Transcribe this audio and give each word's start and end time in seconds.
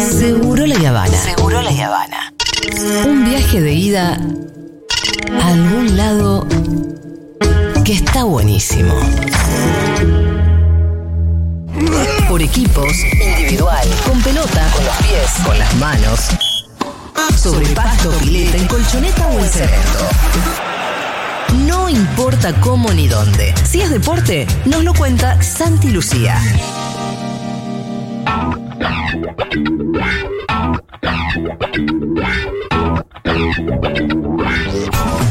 Seguro 0.00 0.66
la 0.66 0.88
Habana. 0.88 1.16
Seguro 1.16 1.60
la 1.60 1.70
Habana. 1.70 2.32
Un 3.04 3.24
viaje 3.26 3.60
de 3.60 3.72
ida 3.74 4.18
a 5.38 5.48
algún 5.48 5.96
lado 5.96 6.46
que 7.84 7.92
está 7.92 8.24
buenísimo. 8.24 8.94
Por 12.28 12.40
equipos, 12.40 12.92
individual, 13.12 13.86
con 14.06 14.22
pelota, 14.22 14.70
con 14.74 14.84
los 14.86 14.96
pies, 14.96 15.30
con 15.44 15.58
las 15.58 15.74
manos, 15.76 16.28
sobre 17.36 17.66
pasto, 17.68 18.10
pileta, 18.20 18.56
en 18.56 18.66
colchoneta 18.68 19.26
o 19.28 19.38
en 19.38 19.48
cemento. 19.48 20.08
No 21.66 21.90
importa 21.90 22.58
cómo 22.60 22.90
ni 22.92 23.06
dónde. 23.06 23.54
Si 23.68 23.82
es 23.82 23.90
deporte, 23.90 24.46
nos 24.64 24.82
lo 24.82 24.94
cuenta 24.94 25.42
Santi 25.42 25.88
Lucía. 25.88 26.40
Thank 28.90 29.24
you. 35.24 35.29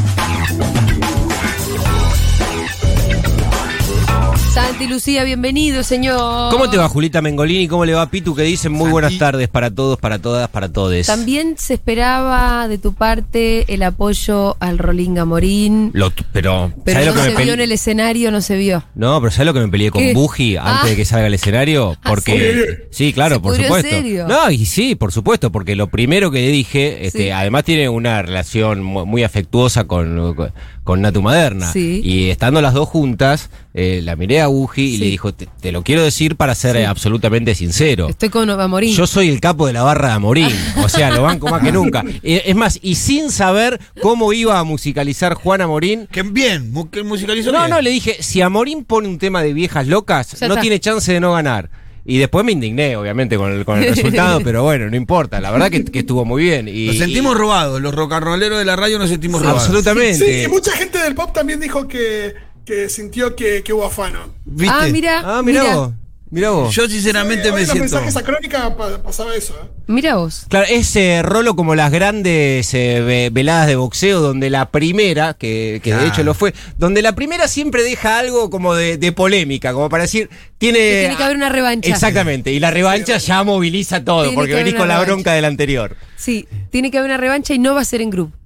Santi 4.54 4.88
Lucía, 4.88 5.22
bienvenido, 5.22 5.84
señor. 5.84 6.50
¿Cómo 6.50 6.68
te 6.68 6.76
va, 6.76 6.88
Julita 6.88 7.22
Mengolini? 7.22 7.68
¿Cómo 7.68 7.84
le 7.84 7.94
va, 7.94 8.10
Pitu? 8.10 8.34
Que 8.34 8.42
dicen 8.42 8.72
muy 8.72 8.90
buenas 8.90 9.16
tardes 9.16 9.48
para 9.48 9.70
todos, 9.70 9.96
para 9.96 10.18
todas, 10.18 10.48
para 10.48 10.68
todes. 10.68 11.06
También 11.06 11.54
se 11.56 11.74
esperaba 11.74 12.66
de 12.66 12.78
tu 12.78 12.92
parte 12.92 13.72
el 13.72 13.84
apoyo 13.84 14.56
al 14.58 14.78
Rolinga 14.78 15.24
Morín. 15.24 15.90
Lo- 15.94 16.10
pero, 16.32 16.72
Pero 16.84 16.94
¿sabes 16.98 17.06
no 17.06 17.14
lo 17.14 17.28
que 17.30 17.36
se 17.36 17.44
vio 17.44 17.54
en 17.54 17.60
el 17.60 17.70
escenario, 17.70 18.32
no 18.32 18.40
se 18.40 18.56
vio. 18.56 18.82
No, 18.96 19.20
pero 19.20 19.30
¿sabes 19.30 19.46
lo 19.46 19.54
que 19.54 19.60
me 19.60 19.68
peleé 19.68 19.90
con 19.92 20.02
¿Qué? 20.02 20.14
Buji 20.14 20.56
antes 20.56 20.80
Ah. 20.82 20.86
de 20.86 20.96
que 20.96 21.04
salga 21.04 21.26
al 21.26 21.34
escenario? 21.34 21.92
Ah, 22.02 22.08
Porque. 22.08 22.88
sí, 22.90 23.12
claro, 23.12 23.36
¿Se 23.36 23.40
por 23.40 23.52
pudrió 23.52 23.66
en 23.66 23.72
supuesto. 23.82 23.96
serio? 23.96 24.26
No, 24.26 24.50
y 24.50 24.66
sí, 24.66 24.96
por 24.96 25.12
supuesto, 25.12 25.52
porque 25.52 25.76
lo 25.76 25.86
primero 25.86 26.32
que 26.32 26.40
dije, 26.48 27.06
este, 27.06 27.24
Sí. 27.26 27.30
además 27.30 27.62
tiene 27.62 27.88
una 27.88 28.20
relación 28.22 28.82
mu- 28.82 29.06
muy 29.06 29.22
afectuosa 29.22 29.84
con, 29.84 30.34
con, 30.34 30.52
con 30.82 31.00
Natu 31.02 31.22
Maderna. 31.22 31.70
Sí. 31.72 32.00
Y 32.02 32.30
estando 32.30 32.60
las 32.60 32.74
dos 32.74 32.88
juntas, 32.88 33.48
eh, 33.74 34.00
la 34.02 34.16
miré 34.16 34.39
a 34.40 34.46
Buji 34.48 34.82
y 34.82 34.90
Sí. 34.92 34.98
le 34.98 35.06
dijo, 35.06 35.32
te, 35.34 35.48
te 35.60 35.72
lo 35.72 35.82
quiero 35.82 36.02
decir 36.02 36.36
para 36.36 36.54
ser 36.54 36.76
Sí. 36.76 36.82
eh, 36.82 36.86
absolutamente 36.86 37.54
sincero. 37.54 38.08
Estoy 38.08 38.28
con 38.28 38.46
Nova 38.46 38.68
Morín. 38.68 38.94
Yo 38.94 39.06
soy 39.06 39.28
el 39.28 39.40
capo 39.40 39.66
de 39.66 39.72
la 39.72 39.82
barra 39.82 40.08
de 40.08 40.14
Amorín. 40.14 40.48
O 40.82 40.88
sea, 40.88 41.10
lo 41.10 41.22
banco 41.22 41.48
más 41.48 41.62
que 41.62 41.72
nunca. 41.72 42.04
Eh, 42.22 42.42
Es 42.46 42.56
más, 42.56 42.78
y 42.82 42.94
sin 42.96 43.30
saber 43.30 43.80
cómo 44.02 44.32
iba 44.32 44.58
a 44.58 44.64
musicalizar 44.64 45.34
Juan 45.34 45.60
Amorín. 45.60 46.06
Que 46.10 46.22
bien, 46.22 46.72
que 46.90 47.02
musicalizó 47.02 47.52
No, 47.52 47.58
bien. 47.60 47.70
no, 47.70 47.80
le 47.80 47.90
dije, 47.90 48.16
si 48.20 48.40
Amorín 48.42 48.84
pone 48.84 49.08
un 49.08 49.18
tema 49.18 49.42
de 49.42 49.52
viejas 49.52 49.86
locas, 49.86 50.38
Ya 50.38 50.48
no 50.48 50.54
está. 50.54 50.60
tiene 50.62 50.80
chance 50.80 51.12
de 51.12 51.20
no 51.20 51.32
ganar. 51.32 51.70
Y 52.04 52.16
después 52.18 52.44
me 52.46 52.52
indigné, 52.52 52.96
obviamente, 52.96 53.36
con 53.36 53.52
el, 53.52 53.64
con 53.64 53.78
el 53.82 53.90
resultado, 53.94 54.40
pero 54.42 54.62
bueno, 54.62 54.88
no 54.88 54.96
importa. 54.96 55.38
La 55.40 55.50
verdad 55.50 55.70
que, 55.70 55.84
que 55.84 56.00
estuvo 56.00 56.24
muy 56.24 56.42
bien. 56.44 56.66
Y, 56.66 56.86
Nos 56.86 56.96
sentimos 56.96 57.36
robados, 57.36 57.80
los 57.80 57.94
rocarroleros 57.94 58.58
de 58.58 58.64
la 58.64 58.74
radio 58.74 58.98
nos 58.98 59.10
sentimos 59.10 59.40
robados. 59.42 59.62
absolutamente. 59.64 60.14
Sí, 60.14 60.44
y 60.44 60.48
mucha 60.48 60.72
gente 60.72 60.98
del 60.98 61.14
pop 61.14 61.32
también 61.32 61.60
dijo 61.60 61.86
que, 61.86 62.34
que 62.64 62.88
sintió 62.88 63.34
que, 63.36 63.62
que 63.62 63.72
hubo 63.72 63.84
afano. 63.86 64.34
¿Viste? 64.44 64.74
Ah, 64.78 64.86
mira. 64.90 65.22
Ah, 65.24 65.42
mirá 65.42 65.74
vos. 65.76 65.92
Mirá 66.32 66.50
vos. 66.50 66.72
Yo 66.72 66.88
sinceramente 66.88 67.48
Hoy 67.48 67.54
me 67.56 67.60
en 67.62 67.66
los 67.66 67.72
siento. 67.76 67.96
mensajes 67.96 68.16
a 68.16 68.22
crónica 68.22 68.76
pa- 68.76 69.02
pasaba 69.02 69.34
eso. 69.34 69.52
¿eh? 69.60 69.66
Mira 69.88 70.14
vos. 70.14 70.46
Claro, 70.48 70.64
ese 70.70 71.22
rolo 71.24 71.56
como 71.56 71.74
las 71.74 71.90
grandes 71.90 72.72
eh, 72.72 73.00
ve- 73.00 73.30
veladas 73.32 73.66
de 73.66 73.74
boxeo, 73.74 74.20
donde 74.20 74.48
la 74.48 74.70
primera, 74.70 75.34
que, 75.34 75.80
que 75.82 75.92
de 75.92 76.06
hecho 76.06 76.22
lo 76.22 76.34
fue, 76.34 76.54
donde 76.78 77.02
la 77.02 77.16
primera 77.16 77.48
siempre 77.48 77.82
deja 77.82 78.20
algo 78.20 78.48
como 78.48 78.76
de, 78.76 78.96
de 78.96 79.10
polémica, 79.10 79.72
como 79.72 79.88
para 79.88 80.04
decir, 80.04 80.30
tiene. 80.58 80.78
Que 80.78 80.98
tiene 81.00 81.16
que 81.16 81.24
haber 81.24 81.36
una 81.36 81.48
revancha. 81.48 81.90
Exactamente, 81.90 82.52
y 82.52 82.60
la 82.60 82.70
revancha 82.70 83.18
ya 83.18 83.42
moviliza 83.42 84.04
todo, 84.04 84.22
Tiene 84.22 84.36
porque 84.36 84.54
venís 84.54 84.74
con 84.74 84.86
la 84.86 84.94
revancha. 84.94 85.12
bronca 85.14 85.32
del 85.32 85.46
anterior. 85.46 85.96
Sí, 86.16 86.46
tiene 86.70 86.92
que 86.92 86.98
haber 86.98 87.10
una 87.10 87.16
revancha 87.18 87.54
y 87.54 87.58
no 87.58 87.74
va 87.74 87.80
a 87.80 87.84
ser 87.84 88.02
en 88.02 88.10
grupo. 88.10 88.36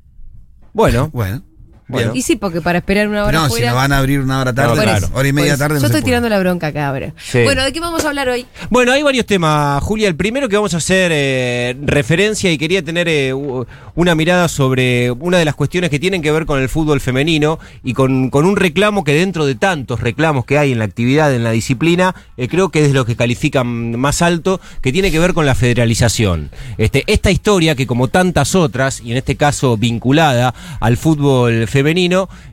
Bueno, 0.73 1.11
Bueno, 1.13 1.43
Bueno. 1.87 2.13
Y 2.15 2.23
sí, 2.23 2.37
porque 2.37 2.61
para 2.63 2.79
esperar 2.79 3.09
una 3.09 3.25
hora 3.25 3.39
No, 3.41 3.45
si 3.47 3.51
fuera- 3.51 3.67
nos 3.69 3.77
van 3.77 3.93
a 3.93 3.99
abrir 3.99 4.21
una 4.21 4.41
hora 4.41 4.53
tarde, 4.55 4.75
No, 4.77 4.83
claro. 4.83 5.09
hora 5.13 5.29
y 5.29 5.33
media 5.33 5.51
Pues, 5.53 5.59
tarde. 5.59 5.75
no 5.75 5.81
Yo 5.81 5.81
se 5.81 5.87
estoy 5.87 6.01
puede. 6.01 6.11
tirando 6.11 6.29
la 6.31 6.39
bronca 6.39 6.69
acá 6.69 6.89
ahora. 6.89 7.13
Sí. 7.23 7.43
Bueno, 7.43 7.63
¿de 7.63 7.73
qué 7.73 7.81
vamos 7.81 8.05
a 8.05 8.09
hablar 8.09 8.29
hoy? 8.29 8.47
Bueno, 8.71 8.93
hay 8.93 9.03
varios 9.03 9.27
temas, 9.27 9.83
Julia. 9.83 10.09
El 10.09 10.17
primero 10.17 10.49
que 10.49 10.57
vamos 10.57 10.73
a 10.75 10.79
hacer 10.79 11.11
eh, 11.15 11.77
referencia 11.83 12.51
y 12.51 12.57
quería 12.59 12.83
tener 12.83 13.07
eh, 13.09 13.35
una 13.35 14.15
mirada 14.15 14.49
sobre 14.49 15.11
una 15.11 15.37
de 15.39 15.45
las 15.45 15.55
cuestiones 15.55 15.91
que 15.91 15.99
tienen 15.99 16.23
que 16.23 16.33
ver 16.33 16.47
con 16.47 16.61
el 16.61 16.69
fútbol 16.71 17.01
femenino 17.01 17.59
y 17.83 17.93
con, 17.93 18.31
con 18.31 18.47
un 18.47 18.57
reclamo 18.57 19.05
que 19.05 19.13
dentro 19.15 19.45
de 19.45 19.55
tantos 19.55 20.01
reclamos 20.01 20.47
que 20.47 20.57
hay 20.59 20.73
en 20.73 20.79
la 20.79 20.87
actividad, 20.87 21.35
en 21.35 21.45
la 21.45 21.51
disciplina, 21.51 22.15
eh, 22.37 22.49
creo 22.49 22.71
que 22.71 22.81
es 22.83 22.89
de 22.89 22.95
lo 22.95 23.05
que 23.05 23.15
califican 23.15 23.99
más 24.01 24.23
alto, 24.23 24.61
que 24.81 24.91
tiene 24.91 25.11
que 25.13 25.19
ver 25.19 25.35
con 25.35 25.45
la 25.47 25.55
federalización. 25.55 26.51
Este, 26.79 27.05
esta 27.07 27.31
historia 27.31 27.75
que 27.75 27.87
como 27.87 28.09
tantas 28.09 28.55
otras, 28.55 29.01
y 29.01 29.11
en 29.13 29.19
este 29.19 29.37
caso 29.37 29.77
vinculada 29.77 30.55
al 30.81 30.97
fútbol 30.97 31.67
femenino, 31.69 31.74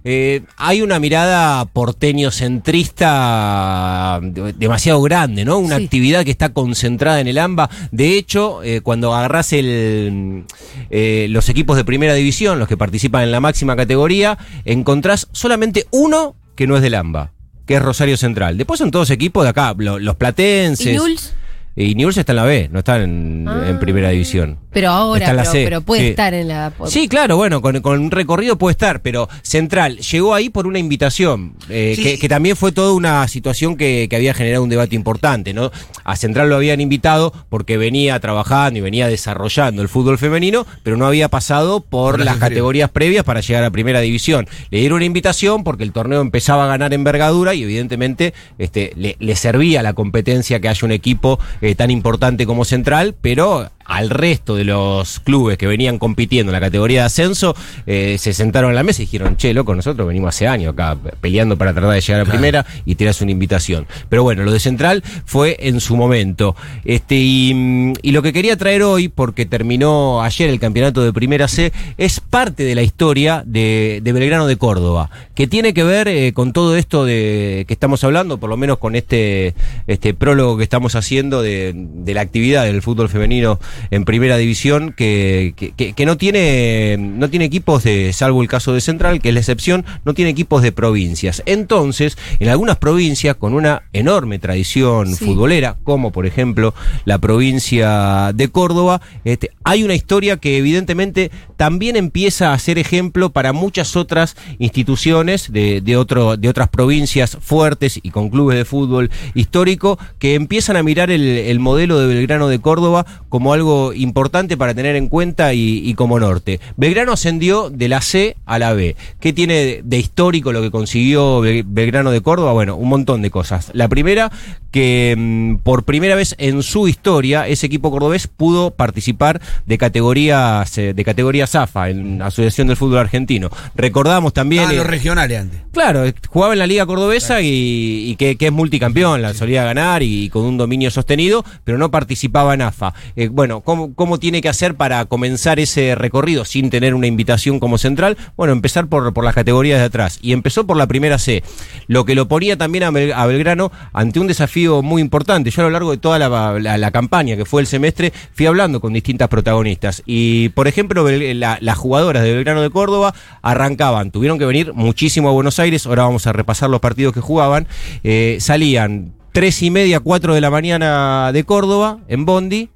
eh, 0.03 0.41
hay 0.57 0.81
una 0.81 0.99
mirada 0.99 1.65
porteño-centrista 1.65 4.19
de- 4.21 4.53
demasiado 4.53 5.01
grande, 5.01 5.45
¿no? 5.45 5.57
Una 5.57 5.77
Sí. 5.77 5.83
actividad 5.85 6.23
que 6.25 6.31
está 6.31 6.49
concentrada 6.49 7.19
en 7.19 7.27
el 7.27 7.37
AMBA. 7.37 7.69
De 7.91 8.17
hecho, 8.17 8.63
eh, 8.63 8.81
cuando 8.81 9.13
agarrás 9.13 9.53
el, 9.53 10.45
eh, 10.89 11.27
los 11.29 11.49
equipos 11.49 11.77
de 11.77 11.85
primera 11.85 12.13
división, 12.13 12.59
los 12.59 12.67
que 12.67 12.77
participan 12.77 13.23
en 13.23 13.31
la 13.31 13.39
máxima 13.39 13.75
categoría, 13.75 14.37
encontrás 14.65 15.27
solamente 15.31 15.87
uno 15.91 16.35
que 16.55 16.67
no 16.67 16.75
es 16.75 16.81
del 16.81 16.95
AMBA, 16.95 17.31
que 17.65 17.75
es 17.75 17.81
Rosario 17.81 18.17
Central. 18.17 18.57
Después 18.57 18.77
son 18.79 18.91
todos 18.91 19.09
equipos 19.09 19.43
de 19.43 19.49
acá, 19.49 19.73
lo- 19.77 19.99
los 19.99 20.15
platenses. 20.15 20.87
¿Y 20.93 20.97
Nuls? 20.97 21.33
Y 21.73 21.95
Newell's 21.95 22.17
está 22.17 22.33
en 22.33 22.35
la 22.35 22.43
B, 22.43 22.69
no 22.71 22.79
está 22.79 23.01
en, 23.01 23.45
Ah. 23.47 23.69
en 23.69 23.79
primera 23.79 24.09
división. 24.09 24.59
Pero 24.71 24.89
ahora, 24.89 25.25
Está 25.25 25.31
en 25.31 25.37
la 25.37 25.43
pero, 25.43 25.51
C, 25.51 25.63
pero 25.63 25.81
puede 25.81 26.01
sí. 26.01 26.07
estar 26.09 26.33
en 26.33 26.47
la. 26.47 26.71
Sí, 26.85 27.07
claro, 27.07 27.35
bueno, 27.37 27.61
con, 27.61 27.81
con 27.81 27.99
un 27.99 28.11
recorrido 28.11 28.57
puede 28.57 28.71
estar, 28.71 29.01
pero 29.01 29.27
Central 29.41 29.97
llegó 29.99 30.33
ahí 30.33 30.49
por 30.49 30.67
una 30.67 30.79
invitación, 30.79 31.53
eh, 31.69 31.93
Sí. 31.95 32.03
que, 32.03 32.19
que 32.19 32.29
también 32.29 32.55
fue 32.55 32.71
toda 32.71 32.93
una 32.93 33.27
situación 33.27 33.75
que, 33.75 34.07
que 34.09 34.15
había 34.15 34.33
generado 34.33 34.63
un 34.63 34.69
debate 34.69 34.95
importante, 34.95 35.53
¿no? 35.53 35.71
A 36.03 36.15
Central 36.15 36.49
lo 36.49 36.55
habían 36.55 36.79
invitado 36.81 37.33
porque 37.49 37.77
venía 37.77 38.19
trabajando 38.19 38.79
y 38.79 38.81
venía 38.81 39.07
desarrollando 39.07 39.81
el 39.81 39.89
fútbol 39.89 40.17
femenino, 40.17 40.65
pero 40.83 40.97
no 40.97 41.05
había 41.05 41.27
pasado 41.29 41.81
por 41.81 42.19
las 42.19 42.37
categorías 42.37 42.89
previas 42.89 43.23
para 43.23 43.41
llegar 43.41 43.63
a 43.63 43.71
primera 43.71 43.99
división. 43.99 44.47
Le 44.69 44.79
dieron 44.79 44.97
una 44.97 45.05
invitación 45.05 45.63
porque 45.63 45.83
el 45.83 45.91
torneo 45.91 46.21
empezaba 46.21 46.63
a 46.65 46.67
ganar 46.67 46.93
envergadura 46.93 47.53
y 47.53 47.63
evidentemente 47.63 48.33
este, 48.57 48.93
le, 48.95 49.17
le 49.19 49.35
servía 49.35 49.83
la 49.83 49.93
competencia 49.93 50.59
que 50.59 50.69
haya 50.69 50.85
un 50.85 50.91
equipo 50.91 51.39
eh, 51.61 51.75
tan 51.75 51.91
importante 51.91 52.45
como 52.45 52.65
Central, 52.65 53.15
pero 53.21 53.69
al 53.85 54.09
resto 54.09 54.55
de 54.55 54.63
los 54.65 55.19
clubes 55.19 55.57
que 55.57 55.67
venían 55.67 55.97
compitiendo 55.99 56.51
en 56.51 56.53
la 56.53 56.59
categoría 56.59 57.01
de 57.01 57.05
ascenso, 57.07 57.55
eh, 57.85 58.17
se 58.19 58.33
sentaron 58.33 58.71
a 58.71 58.73
la 58.73 58.83
mesa 58.83 59.01
y 59.01 59.05
dijeron, 59.05 59.37
che, 59.37 59.53
loco, 59.53 59.75
nosotros 59.75 60.07
venimos 60.07 60.29
hace 60.29 60.47
años 60.47 60.73
acá 60.73 60.97
peleando 61.19 61.57
para 61.57 61.73
tratar 61.73 61.91
de 61.91 62.01
llegar 62.01 62.21
a 62.21 62.25
Claro. 62.25 62.37
primera 62.39 62.65
y 62.85 62.95
tirás 62.95 63.21
una 63.21 63.31
invitación. 63.31 63.87
Pero 64.09 64.23
bueno, 64.23 64.43
lo 64.43 64.51
de 64.51 64.59
Central 64.59 65.03
fue 65.25 65.57
en 65.59 65.79
su 65.79 65.95
momento. 65.95 66.55
Este, 66.85 67.15
y, 67.15 67.93
y 68.01 68.11
lo 68.11 68.21
que 68.21 68.33
quería 68.33 68.55
traer 68.57 68.83
hoy, 68.83 69.07
porque 69.09 69.45
terminó 69.45 70.21
ayer 70.21 70.49
el 70.49 70.59
campeonato 70.59 71.03
de 71.03 71.11
Primera 71.13 71.47
C, 71.47 71.71
es 71.97 72.19
parte 72.19 72.63
de 72.63 72.75
la 72.75 72.81
historia 72.83 73.43
de, 73.45 73.99
de 74.03 74.13
Belgrano 74.13 74.47
de 74.47 74.55
Córdoba, 74.57 75.09
que 75.35 75.47
tiene 75.47 75.73
que 75.73 75.83
ver 75.83 76.07
eh, 76.07 76.33
con 76.33 76.53
todo 76.53 76.75
esto 76.75 77.05
de 77.05 77.65
que 77.67 77.73
estamos 77.73 78.03
hablando, 78.03 78.37
por 78.37 78.49
lo 78.49 78.57
menos 78.57 78.77
con 78.77 78.95
este, 78.95 79.53
este 79.87 80.13
prólogo 80.13 80.57
que 80.57 80.63
estamos 80.63 80.95
haciendo 80.95 81.41
de, 81.41 81.73
de 81.75 82.13
la 82.13 82.21
actividad 82.21 82.63
del 82.65 82.81
fútbol 82.81 83.09
femenino 83.09 83.59
en 83.91 84.05
primera 84.05 84.37
división, 84.37 84.93
que, 84.95 85.53
que- 85.55 86.05
no 86.05 86.17
tiene, 86.17 86.97
no 86.99 87.29
tiene 87.29 87.45
equipos 87.45 87.83
de, 87.83 88.11
salvo 88.13 88.41
el 88.41 88.47
caso 88.47 88.73
de 88.73 88.81
Central, 88.81 89.21
que 89.21 89.29
es 89.29 89.33
la 89.35 89.39
excepción, 89.39 89.85
no 90.03 90.13
tiene 90.15 90.31
equipos 90.31 90.63
de 90.63 90.71
provincias. 90.71 91.43
Entonces, 91.45 92.17
en 92.39 92.49
algunas 92.49 92.77
provincias 92.77 93.35
con 93.35 93.53
una 93.53 93.83
enorme 93.93 94.39
tradición 94.39 95.15
Sí. 95.15 95.25
futbolera, 95.25 95.77
como 95.83 96.11
por 96.11 96.25
ejemplo 96.25 96.73
la 97.05 97.19
provincia 97.19 98.31
de 98.33 98.47
Córdoba, 98.47 99.01
este, 99.25 99.51
hay 99.63 99.83
una 99.83 99.93
historia 99.93 100.37
que 100.37 100.57
evidentemente 100.57 101.29
también 101.57 101.95
empieza 101.95 102.53
a 102.53 102.57
ser 102.59 102.79
ejemplo 102.79 103.29
para 103.29 103.53
muchas 103.53 103.95
otras 103.95 104.35
instituciones 104.57 105.51
de, 105.51 105.81
de, 105.81 105.97
otro, 105.97 106.37
de 106.37 106.49
otras 106.49 106.69
provincias 106.69 107.37
fuertes 107.39 107.99
y 108.01 108.09
con 108.09 108.29
clubes 108.29 108.57
de 108.57 108.65
fútbol 108.65 109.11
histórico 109.35 109.99
que 110.17 110.33
empiezan 110.33 110.77
a 110.77 110.81
mirar 110.83 111.11
el, 111.11 111.21
el 111.21 111.59
modelo 111.59 111.99
de 111.99 112.07
Belgrano 112.07 112.47
de 112.47 112.59
Córdoba 112.59 113.05
como 113.29 113.53
algo 113.53 113.60
importante 113.95 114.57
para 114.57 114.73
tener 114.73 114.95
en 114.95 115.07
cuenta 115.07 115.53
y, 115.53 115.81
y 115.87 115.93
como 115.93 116.19
norte. 116.19 116.59
Belgrano 116.77 117.13
ascendió 117.13 117.69
de 117.69 117.87
la 117.89 118.01
C 118.01 118.35
a 118.45 118.59
la 118.59 118.73
B. 118.73 118.95
¿Qué 119.19 119.33
tiene 119.33 119.81
de, 119.83 119.97
histórico 119.97 120.51
lo 120.51 120.61
que 120.61 120.71
consiguió 120.71 121.41
Bel- 121.41 121.63
Belgrano 121.65 122.11
de 122.11 122.21
Córdoba? 122.21 122.53
Bueno, 122.53 122.75
un 122.75 122.89
montón 122.89 123.21
de 123.21 123.29
cosas. 123.29 123.71
La 123.73 123.87
primera, 123.87 124.31
que 124.71 125.15
mm, 125.17 125.55
por 125.63 125.83
primera 125.83 126.15
vez 126.15 126.35
en 126.37 126.63
su 126.63 126.87
historia 126.87 127.47
ese 127.47 127.65
equipo 127.67 127.91
cordobés 127.91 128.27
pudo 128.27 128.71
participar 128.71 129.41
de 129.65 129.77
categorías 129.77 130.77
eh, 130.77 130.93
de 130.93 131.03
categorías 131.05 131.55
AFA 131.55 131.89
en 131.89 132.19
la 132.19 132.27
Asociación 132.27 132.67
del 132.67 132.77
Fútbol 132.77 132.99
Argentino. 132.99 133.49
Recordamos 133.75 134.33
también 134.33 134.65
Ah, 134.67 134.73
eh, 134.73 134.77
los 134.77 134.87
regionales 134.87 135.39
antes. 135.39 135.61
Claro, 135.71 136.05
eh, 136.05 136.13
jugaba 136.29 136.53
en 136.53 136.59
la 136.59 136.67
Liga 136.67 136.85
Cordobesa 136.85 137.41
y, 137.41 138.09
y 138.11 138.15
que, 138.15 138.35
que 138.37 138.47
es 138.47 138.51
multicampeón, 138.51 139.21
la 139.21 139.33
solía 139.33 139.63
ganar 139.63 140.03
y, 140.03 140.29
con 140.29 140.43
un 140.43 140.57
dominio 140.57 140.89
sostenido, 140.91 141.43
pero 141.63 141.77
no 141.77 141.91
participaba 141.91 142.53
en 142.53 142.61
AFA. 142.61 142.93
Eh, 143.15 143.27
bueno, 143.29 143.50
¿cómo, 143.59 143.93
¿cómo 143.93 144.17
tiene 144.17 144.41
que 144.41 144.47
hacer 144.47 144.75
para 144.75 145.03
comenzar 145.03 145.59
ese 145.59 145.95
recorrido 145.95 146.45
sin 146.45 146.69
tener 146.69 146.95
una 146.95 147.07
invitación 147.07 147.59
como 147.59 147.77
central? 147.77 148.17
Bueno, 148.37 148.53
empezar 148.53 148.87
por, 148.87 149.13
por 149.13 149.25
las 149.25 149.35
categorías 149.35 149.79
de 149.79 149.85
atrás. 149.85 150.19
Y 150.21 150.31
empezó 150.31 150.65
por 150.65 150.77
la 150.77 150.87
primera 150.87 151.19
C, 151.19 151.43
lo 151.87 152.05
que 152.05 152.15
lo 152.15 152.29
ponía 152.29 152.57
también 152.57 152.85
a, 152.85 152.91
Bel- 152.91 153.13
a 153.13 153.25
Belgrano 153.25 153.69
ante 153.91 154.21
un 154.21 154.27
desafío 154.27 154.81
muy 154.81 155.01
importante. 155.01 155.51
Yo 155.51 155.63
a 155.63 155.65
lo 155.65 155.71
largo 155.71 155.91
de 155.91 155.97
toda 155.97 156.17
la, 156.17 156.91
campaña 156.91 157.35
que 157.35 157.43
fue 157.43 157.61
el 157.61 157.67
semestre 157.67 158.13
fui 158.33 158.45
hablando 158.45 158.79
con 158.79 158.93
distintas 158.93 159.27
protagonistas. 159.27 160.03
Y, 160.05 160.49
por 160.49 160.69
ejemplo, 160.69 161.05
las 161.09 161.77
jugadoras 161.77 162.23
de 162.23 162.33
Belgrano 162.33 162.61
de 162.61 162.69
Córdoba 162.69 163.13
arrancaban, 163.41 164.11
tuvieron 164.11 164.39
que 164.39 164.45
venir 164.45 164.73
muchísimo 164.73 165.27
a 165.27 165.31
Buenos 165.33 165.59
Aires, 165.59 165.85
ahora 165.85 166.03
vamos 166.03 166.27
a 166.27 166.33
repasar 166.33 166.69
los 166.69 166.79
partidos 166.79 167.13
que 167.13 167.19
jugaban, 167.19 167.67
eh, 168.03 168.37
salían 168.39 169.13
tres 169.31 169.61
y 169.63 169.71
media, 169.71 169.99
cuatro 169.99 170.35
de 170.35 170.41
la 170.41 170.49
mañana 170.49 171.31
de 171.31 171.43
Córdoba, 171.43 171.99
en 172.07 172.25
Bondi, 172.25 172.69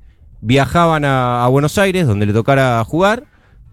viajaban 0.46 1.04
a, 1.06 1.44
a 1.44 1.48
Buenos 1.48 1.78
Aires, 1.78 2.06
donde 2.08 2.26
le 2.26 2.34
tocara 2.34 2.84
jugar, 2.84 3.24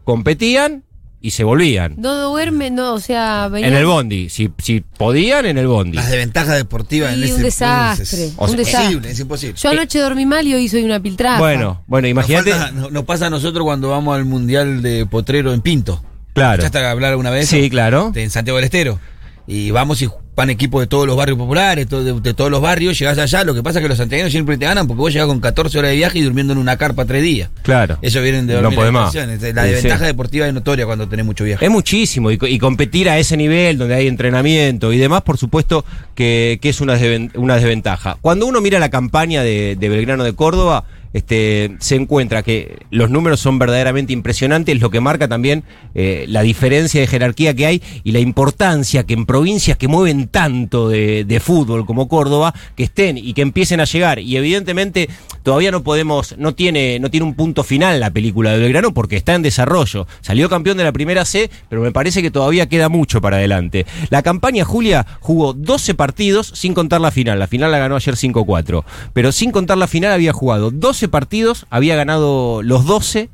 competían 0.04 0.84
y 1.20 1.30
se 1.30 1.44
volvían. 1.44 1.94
No 1.98 2.14
duerme, 2.30 2.70
no, 2.70 2.94
o 2.94 3.00
sea, 3.00 3.46
venía- 3.48 3.68
En 3.68 3.74
el 3.74 3.86
Bondi, 3.86 4.28
si, 4.28 4.50
si 4.58 4.80
podían, 4.80 5.46
en 5.46 5.56
el 5.58 5.68
Bondi. 5.68 5.96
Las 5.96 6.10
desventajas 6.10 6.56
deportivas 6.56 7.12
en 7.12 7.18
Sí, 7.20 7.24
ese 7.26 7.34
un 7.34 7.42
desastre, 7.42 8.04
Es, 8.04 8.12
un 8.12 8.26
es 8.26 8.32
imposible, 8.32 8.64
desastre. 8.64 9.10
es 9.12 9.20
imposible. 9.20 9.54
Yo 9.56 9.70
anoche 9.70 9.98
dormí 10.00 10.26
mal 10.26 10.46
y 10.46 10.54
hoy 10.54 10.68
soy 10.68 10.82
una 10.84 10.98
piltrafa. 11.00 11.38
Bueno, 11.38 11.82
bueno, 11.86 12.06
Nos, 12.06 12.10
imagínate. 12.10 12.50
falta- 12.52 12.70
no- 12.72 12.90
nos 12.90 13.04
pasa 13.04 13.26
a 13.26 13.30
nosotros 13.30 13.62
cuando 13.64 13.88
vamos 13.90 14.16
al 14.16 14.24
mundial 14.24 14.82
de 14.82 15.06
potrero 15.06 15.52
en 15.52 15.60
Pinto. 15.60 16.02
Claro. 16.32 16.62
¿Ya 16.62 16.66
hasta 16.66 16.90
hablar 16.90 17.10
alguna 17.10 17.30
vez? 17.30 17.48
Sí, 17.48 17.70
claro. 17.70 18.10
De- 18.12 18.24
en 18.24 18.30
Santiago 18.30 18.56
del 18.56 18.64
Estero. 18.64 18.98
Y 19.46 19.70
vamos 19.72 20.00
y 20.02 20.08
van 20.34 20.48
equipos 20.50 20.80
de 20.80 20.86
todos 20.86 21.06
los 21.06 21.16
barrios 21.16 21.36
populares, 21.36 21.88
de, 21.90 22.14
de 22.20 22.32
todos 22.34 22.50
los 22.50 22.62
barrios, 22.62 22.98
llegás 22.98 23.18
allá, 23.18 23.44
lo 23.44 23.54
que 23.54 23.62
pasa 23.62 23.80
es 23.80 23.82
que 23.82 23.88
los 23.88 23.98
santiagueños 23.98 24.32
siempre 24.32 24.56
te 24.56 24.64
ganan 24.64 24.86
porque 24.86 25.00
vos 25.00 25.12
llegás 25.12 25.26
con 25.28 25.40
14 25.40 25.78
horas 25.78 25.90
de 25.90 25.96
viaje 25.96 26.20
y 26.20 26.22
durmiendo 26.22 26.52
en 26.54 26.58
una 26.58 26.76
carpa 26.78 27.04
tres 27.04 27.22
días. 27.22 27.50
Claro. 27.62 27.98
Eso 28.00 28.22
vienen 28.22 28.46
de 28.46 28.54
No 28.54 28.62
dormir 28.62 28.78
en 28.80 28.92
más. 28.94 29.14
La 29.14 29.22
Sí, 29.26 29.36
desventaja 29.36 29.98
sí. 29.98 30.04
deportiva 30.06 30.46
es 30.46 30.54
notoria 30.54 30.86
cuando 30.86 31.06
tenés 31.08 31.26
mucho 31.26 31.44
viaje. 31.44 31.64
Es 31.64 31.70
muchísimo 31.70 32.30
y, 32.30 32.38
co- 32.38 32.46
y 32.46 32.58
competir 32.58 33.10
a 33.10 33.18
ese 33.18 33.36
nivel 33.36 33.76
donde 33.76 33.94
hay 33.96 34.06
entrenamiento 34.06 34.92
y 34.92 34.96
demás, 34.98 35.20
por 35.22 35.36
supuesto 35.36 35.84
que, 36.14 36.58
que 36.62 36.68
es 36.70 36.80
una, 36.80 36.96
desven- 36.98 37.30
una 37.34 37.56
desventaja. 37.56 38.16
Cuando 38.22 38.46
uno 38.46 38.60
mira 38.62 38.78
la 38.78 38.88
campaña 38.90 39.42
de, 39.42 39.76
de 39.78 39.88
Belgrano 39.90 40.24
de 40.24 40.32
Córdoba, 40.34 40.84
este, 41.12 41.76
se 41.80 41.96
encuentra 41.96 42.42
que 42.42 42.78
los 42.90 43.10
números 43.10 43.40
son 43.40 43.58
verdaderamente 43.58 44.12
impresionantes, 44.12 44.80
lo 44.80 44.90
que 44.90 45.00
marca 45.00 45.28
también 45.28 45.64
eh, 45.94 46.24
la 46.28 46.42
diferencia 46.42 47.00
de 47.00 47.06
jerarquía 47.06 47.54
que 47.54 47.66
hay 47.66 47.82
y 48.04 48.12
la 48.12 48.20
importancia 48.20 49.04
que 49.04 49.14
en 49.14 49.26
provincias 49.26 49.76
que 49.76 49.88
mueven 49.88 50.28
tanto 50.28 50.88
de, 50.88 51.24
de 51.24 51.40
fútbol 51.40 51.86
como 51.86 52.08
Córdoba, 52.08 52.54
que 52.76 52.84
estén 52.84 53.18
y 53.18 53.32
que 53.34 53.42
empiecen 53.42 53.80
a 53.80 53.84
llegar. 53.84 54.18
Y 54.18 54.36
evidentemente 54.36 55.08
todavía 55.42 55.70
no 55.70 55.82
podemos, 55.82 56.36
no 56.38 56.54
tiene, 56.54 56.98
no 56.98 57.10
tiene 57.10 57.26
un 57.26 57.34
punto 57.34 57.64
final 57.64 58.00
la 58.00 58.10
película 58.10 58.52
de 58.52 58.58
Belgrano 58.58 58.94
porque 58.94 59.16
está 59.16 59.34
en 59.34 59.42
desarrollo. 59.42 60.06
Salió 60.20 60.48
campeón 60.48 60.76
de 60.76 60.84
la 60.84 60.92
primera 60.92 61.24
C, 61.24 61.50
pero 61.68 61.82
me 61.82 61.92
parece 61.92 62.22
que 62.22 62.30
todavía 62.30 62.68
queda 62.68 62.88
mucho 62.88 63.20
para 63.20 63.36
adelante. 63.36 63.86
La 64.10 64.22
campaña, 64.22 64.64
Julia, 64.64 65.06
jugó 65.20 65.52
12 65.52 65.94
partidos 65.94 66.52
sin 66.54 66.74
contar 66.74 67.00
la 67.00 67.10
final. 67.10 67.38
La 67.38 67.46
final 67.46 67.70
la 67.70 67.78
ganó 67.78 67.96
ayer 67.96 68.14
5-4. 68.14 68.84
Pero 69.12 69.32
sin 69.32 69.50
contar 69.50 69.78
la 69.78 69.86
final 69.86 70.12
había 70.12 70.32
jugado 70.32 70.70
12 70.70 71.08
partidos, 71.08 71.66
había 71.70 71.96
ganado 71.96 72.62
los 72.62 72.84
12. 72.84 73.30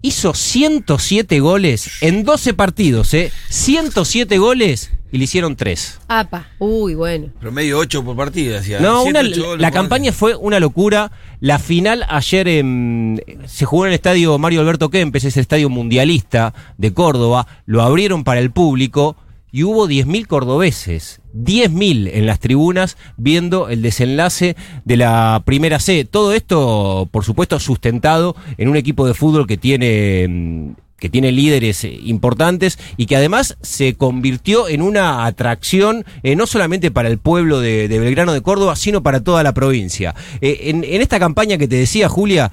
Hizo 0.00 0.32
107 0.32 1.40
goles 1.40 1.90
en 2.02 2.22
12 2.22 2.54
partidos, 2.54 3.14
¿eh? 3.14 3.32
107 3.48 4.38
goles 4.38 4.92
y 5.10 5.18
le 5.18 5.24
hicieron 5.24 5.56
3. 5.56 6.00
Apa, 6.08 6.48
uy, 6.58 6.94
bueno. 6.94 7.28
Promedio 7.40 7.78
8 7.78 8.04
por 8.04 8.16
partido, 8.16 8.54
decía. 8.54 8.80
No, 8.80 9.02
Siete, 9.02 9.20
una- 9.20 9.28
ocho 9.28 9.56
la 9.56 9.70
campaña 9.70 10.12
fue 10.12 10.34
una 10.36 10.60
locura. 10.60 11.10
La 11.40 11.58
final 11.58 12.04
ayer 12.08 12.48
en- 12.48 13.22
se 13.46 13.64
jugó 13.64 13.84
en 13.86 13.90
el 13.90 13.94
estadio 13.94 14.38
Mario 14.38 14.60
Alberto 14.60 14.90
Kempes, 14.90 15.24
es 15.24 15.36
el 15.36 15.42
estadio 15.42 15.68
mundialista 15.70 16.52
de 16.76 16.92
Córdoba. 16.92 17.46
Lo 17.66 17.82
abrieron 17.82 18.24
para 18.24 18.40
el 18.40 18.50
público 18.50 19.16
y 19.50 19.62
hubo 19.62 19.86
10.000 19.88 20.26
cordobeses, 20.26 21.22
10.000 21.32 22.08
en 22.12 22.26
las 22.26 22.38
tribunas 22.38 22.98
viendo 23.16 23.70
el 23.70 23.80
desenlace 23.80 24.56
de 24.84 24.96
la 24.98 25.42
primera 25.46 25.78
C. 25.80 26.04
Todo 26.04 26.34
esto, 26.34 27.08
por 27.10 27.24
supuesto, 27.24 27.58
sustentado 27.58 28.36
en 28.58 28.68
un 28.68 28.76
equipo 28.76 29.06
de 29.06 29.14
fútbol 29.14 29.46
que 29.46 29.56
tiene... 29.56 30.74
que 30.98 31.08
tiene 31.08 31.32
líderes 31.32 31.84
eh, 31.84 31.98
importantes 32.04 32.78
y 32.96 33.06
que 33.06 33.16
además 33.16 33.56
se 33.62 33.94
convirtió 33.94 34.68
en 34.68 34.82
una 34.82 35.26
atracción 35.26 36.04
eh, 36.22 36.36
no 36.36 36.46
solamente 36.46 36.90
para 36.90 37.08
el 37.08 37.18
pueblo 37.18 37.60
de, 37.60 37.88
Belgrano 37.88 38.32
de 38.32 38.42
Córdoba, 38.42 38.76
sino 38.76 39.02
para 39.02 39.22
toda 39.22 39.42
la 39.42 39.54
provincia. 39.54 40.14
Eh, 40.40 40.70
en, 40.70 40.84
esta 40.84 41.18
campaña 41.18 41.58
que 41.58 41.68
te 41.68 41.76
decía 41.76 42.08
Julia, 42.08 42.50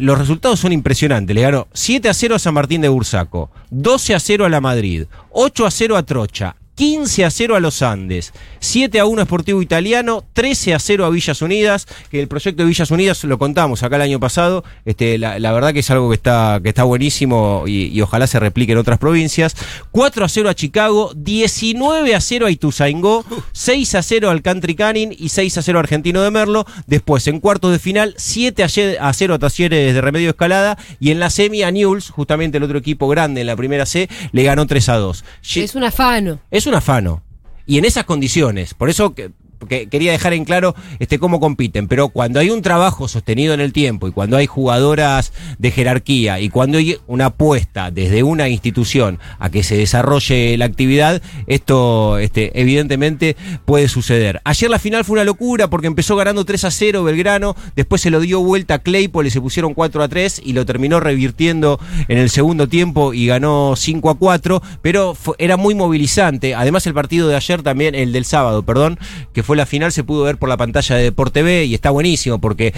los 0.00 0.18
resultados 0.18 0.60
son 0.60 0.72
impresionantes. 0.72 1.34
Le 1.34 1.42
ganó 1.42 1.66
7 1.72 2.08
a 2.08 2.14
0 2.14 2.36
a 2.36 2.38
San 2.38 2.54
Martín 2.54 2.80
de 2.80 2.88
Bursaco, 2.88 3.50
12 3.70 4.14
a 4.14 4.20
0 4.20 4.44
a 4.44 4.48
la 4.48 4.60
Madrid, 4.60 5.04
8 5.30 5.66
a 5.66 5.70
0 5.70 5.96
a 5.96 6.02
Trocha. 6.04 6.56
15 6.74 7.24
a 7.24 7.30
0 7.30 7.54
a 7.56 7.60
los 7.60 7.82
Andes, 7.82 8.32
7 8.58 8.98
a 8.98 9.04
1 9.06 9.22
a 9.22 9.24
Sportivo 9.24 9.62
Italiano, 9.62 10.24
13 10.32 10.74
a 10.74 10.78
0 10.78 11.04
a 11.04 11.10
Villas 11.10 11.40
Unidas, 11.40 11.86
que 12.10 12.20
el 12.20 12.26
proyecto 12.28 12.62
de 12.62 12.68
Villas 12.68 12.90
Unidas 12.90 13.22
lo 13.24 13.38
contamos 13.38 13.82
acá 13.82 13.96
el 13.96 14.02
año 14.02 14.18
pasado, 14.20 14.64
este, 14.84 15.16
la, 15.18 15.38
la 15.38 15.52
verdad 15.52 15.72
que 15.72 15.80
es 15.80 15.90
algo 15.90 16.08
que 16.08 16.16
está, 16.16 16.58
que 16.62 16.70
está 16.70 16.82
buenísimo 16.84 17.64
y, 17.66 17.86
y 17.96 18.00
ojalá 18.00 18.26
se 18.26 18.40
replique 18.40 18.72
en 18.72 18.78
otras 18.78 18.98
provincias, 18.98 19.54
4 19.92 20.24
a 20.24 20.28
0 20.28 20.48
a 20.48 20.54
Chicago, 20.54 21.12
19 21.14 22.14
a 22.14 22.20
0 22.20 22.46
a 22.46 22.50
Ituzaingó, 22.50 23.24
6 23.52 23.94
a 23.94 24.02
0 24.02 24.30
al 24.30 24.42
Country 24.42 24.74
Canning 24.74 25.14
y 25.16 25.28
6 25.28 25.58
a 25.58 25.62
0 25.62 25.78
a 25.78 25.82
Argentino 25.82 26.22
de 26.22 26.30
Merlo, 26.32 26.66
después 26.88 27.26
en 27.28 27.38
cuartos 27.38 27.70
de 27.70 27.78
final 27.78 28.14
7 28.16 28.64
a 28.64 28.66
ye- 28.66 28.98
a 29.00 29.12
0 29.12 29.34
a 29.34 29.38
Talleres 29.38 29.94
de 29.94 30.00
Remedio 30.00 30.30
Escalada 30.30 30.76
y 30.98 31.12
en 31.12 31.20
la 31.20 31.30
semi 31.30 31.62
a 31.62 31.70
Newell's, 31.70 32.10
justamente 32.10 32.58
el 32.58 32.64
otro 32.64 32.78
equipo 32.78 33.06
grande 33.06 33.42
en 33.42 33.46
la 33.46 33.54
primera 33.56 33.86
C, 33.86 34.08
le 34.32 34.42
ganó 34.42 34.66
3 34.66 34.88
a 34.88 34.96
2. 34.96 35.24
Ye- 35.54 35.62
Es 35.64 35.74
un 35.76 35.84
afano. 35.84 36.40
es 36.50 36.63
un 36.66 36.74
afano. 36.74 37.22
Y 37.66 37.78
en 37.78 37.84
esas 37.84 38.04
condiciones. 38.04 38.74
Por 38.74 38.90
eso 38.90 39.14
que, 39.14 39.32
que 39.66 39.88
quería 39.88 40.12
dejar 40.12 40.32
en 40.34 40.44
claro 40.44 40.74
este 40.98 41.18
cómo 41.18 41.40
compiten. 41.40 41.88
Pero 41.88 42.08
cuando 42.08 42.40
hay 42.40 42.50
un 42.50 42.62
trabajo 42.62 43.08
sostenido 43.08 43.54
en 43.54 43.60
el 43.60 43.72
tiempo 43.72 44.08
y 44.08 44.12
cuando 44.12 44.36
hay 44.36 44.46
jugadoras 44.46 45.32
de 45.58 45.70
jerarquía 45.70 46.40
y 46.40 46.48
cuando 46.48 46.78
hay 46.78 46.98
una 47.06 47.26
apuesta 47.26 47.90
desde 47.90 48.22
una 48.22 48.48
institución 48.48 49.18
a 49.38 49.50
que 49.50 49.62
se 49.62 49.76
desarrolle 49.76 50.56
la 50.56 50.64
actividad, 50.64 51.22
esto 51.46 52.18
este, 52.18 52.58
evidentemente 52.60 53.36
puede 53.64 53.88
suceder. 53.88 54.40
Ayer 54.44 54.70
la 54.70 54.78
final 54.78 55.04
fue 55.04 55.14
una 55.14 55.24
locura 55.24 55.68
porque 55.70 55.86
empezó 55.86 56.16
ganando 56.16 56.44
3 56.44 56.64
a 56.64 56.70
0 56.70 57.04
Belgrano, 57.04 57.56
después 57.76 58.02
se 58.02 58.10
lo 58.10 58.20
dio 58.20 58.40
vuelta 58.40 58.74
a 58.74 58.78
Claypole 58.78 59.30
se 59.30 59.40
pusieron 59.40 59.74
4 59.74 60.02
a 60.02 60.08
3 60.08 60.42
y 60.44 60.52
lo 60.52 60.66
terminó 60.66 61.00
revirtiendo 61.00 61.78
en 62.08 62.18
el 62.18 62.30
segundo 62.30 62.68
tiempo 62.68 63.14
y 63.14 63.26
ganó 63.26 63.74
5 63.76 64.10
a 64.10 64.14
4, 64.16 64.62
pero 64.82 65.14
fue- 65.14 65.36
era 65.38 65.56
muy 65.56 65.74
movilizante. 65.74 66.54
Además 66.54 66.86
el 66.86 66.94
partido 66.94 67.28
de 67.28 67.36
ayer 67.36 67.62
también, 67.62 67.94
el 67.94 68.12
del 68.12 68.24
sábado, 68.24 68.62
perdón, 68.62 68.98
que 69.32 69.42
fue 69.42 69.53
la 69.56 69.66
final, 69.66 69.92
se 69.92 70.04
pudo 70.04 70.24
ver 70.24 70.36
por 70.36 70.48
la 70.48 70.56
pantalla 70.56 70.96
de 70.96 71.04
Deporte 71.04 71.40
TV 71.40 71.64
y 71.64 71.74
está 71.74 71.90
buenísimo 71.90 72.40
porque 72.40 72.72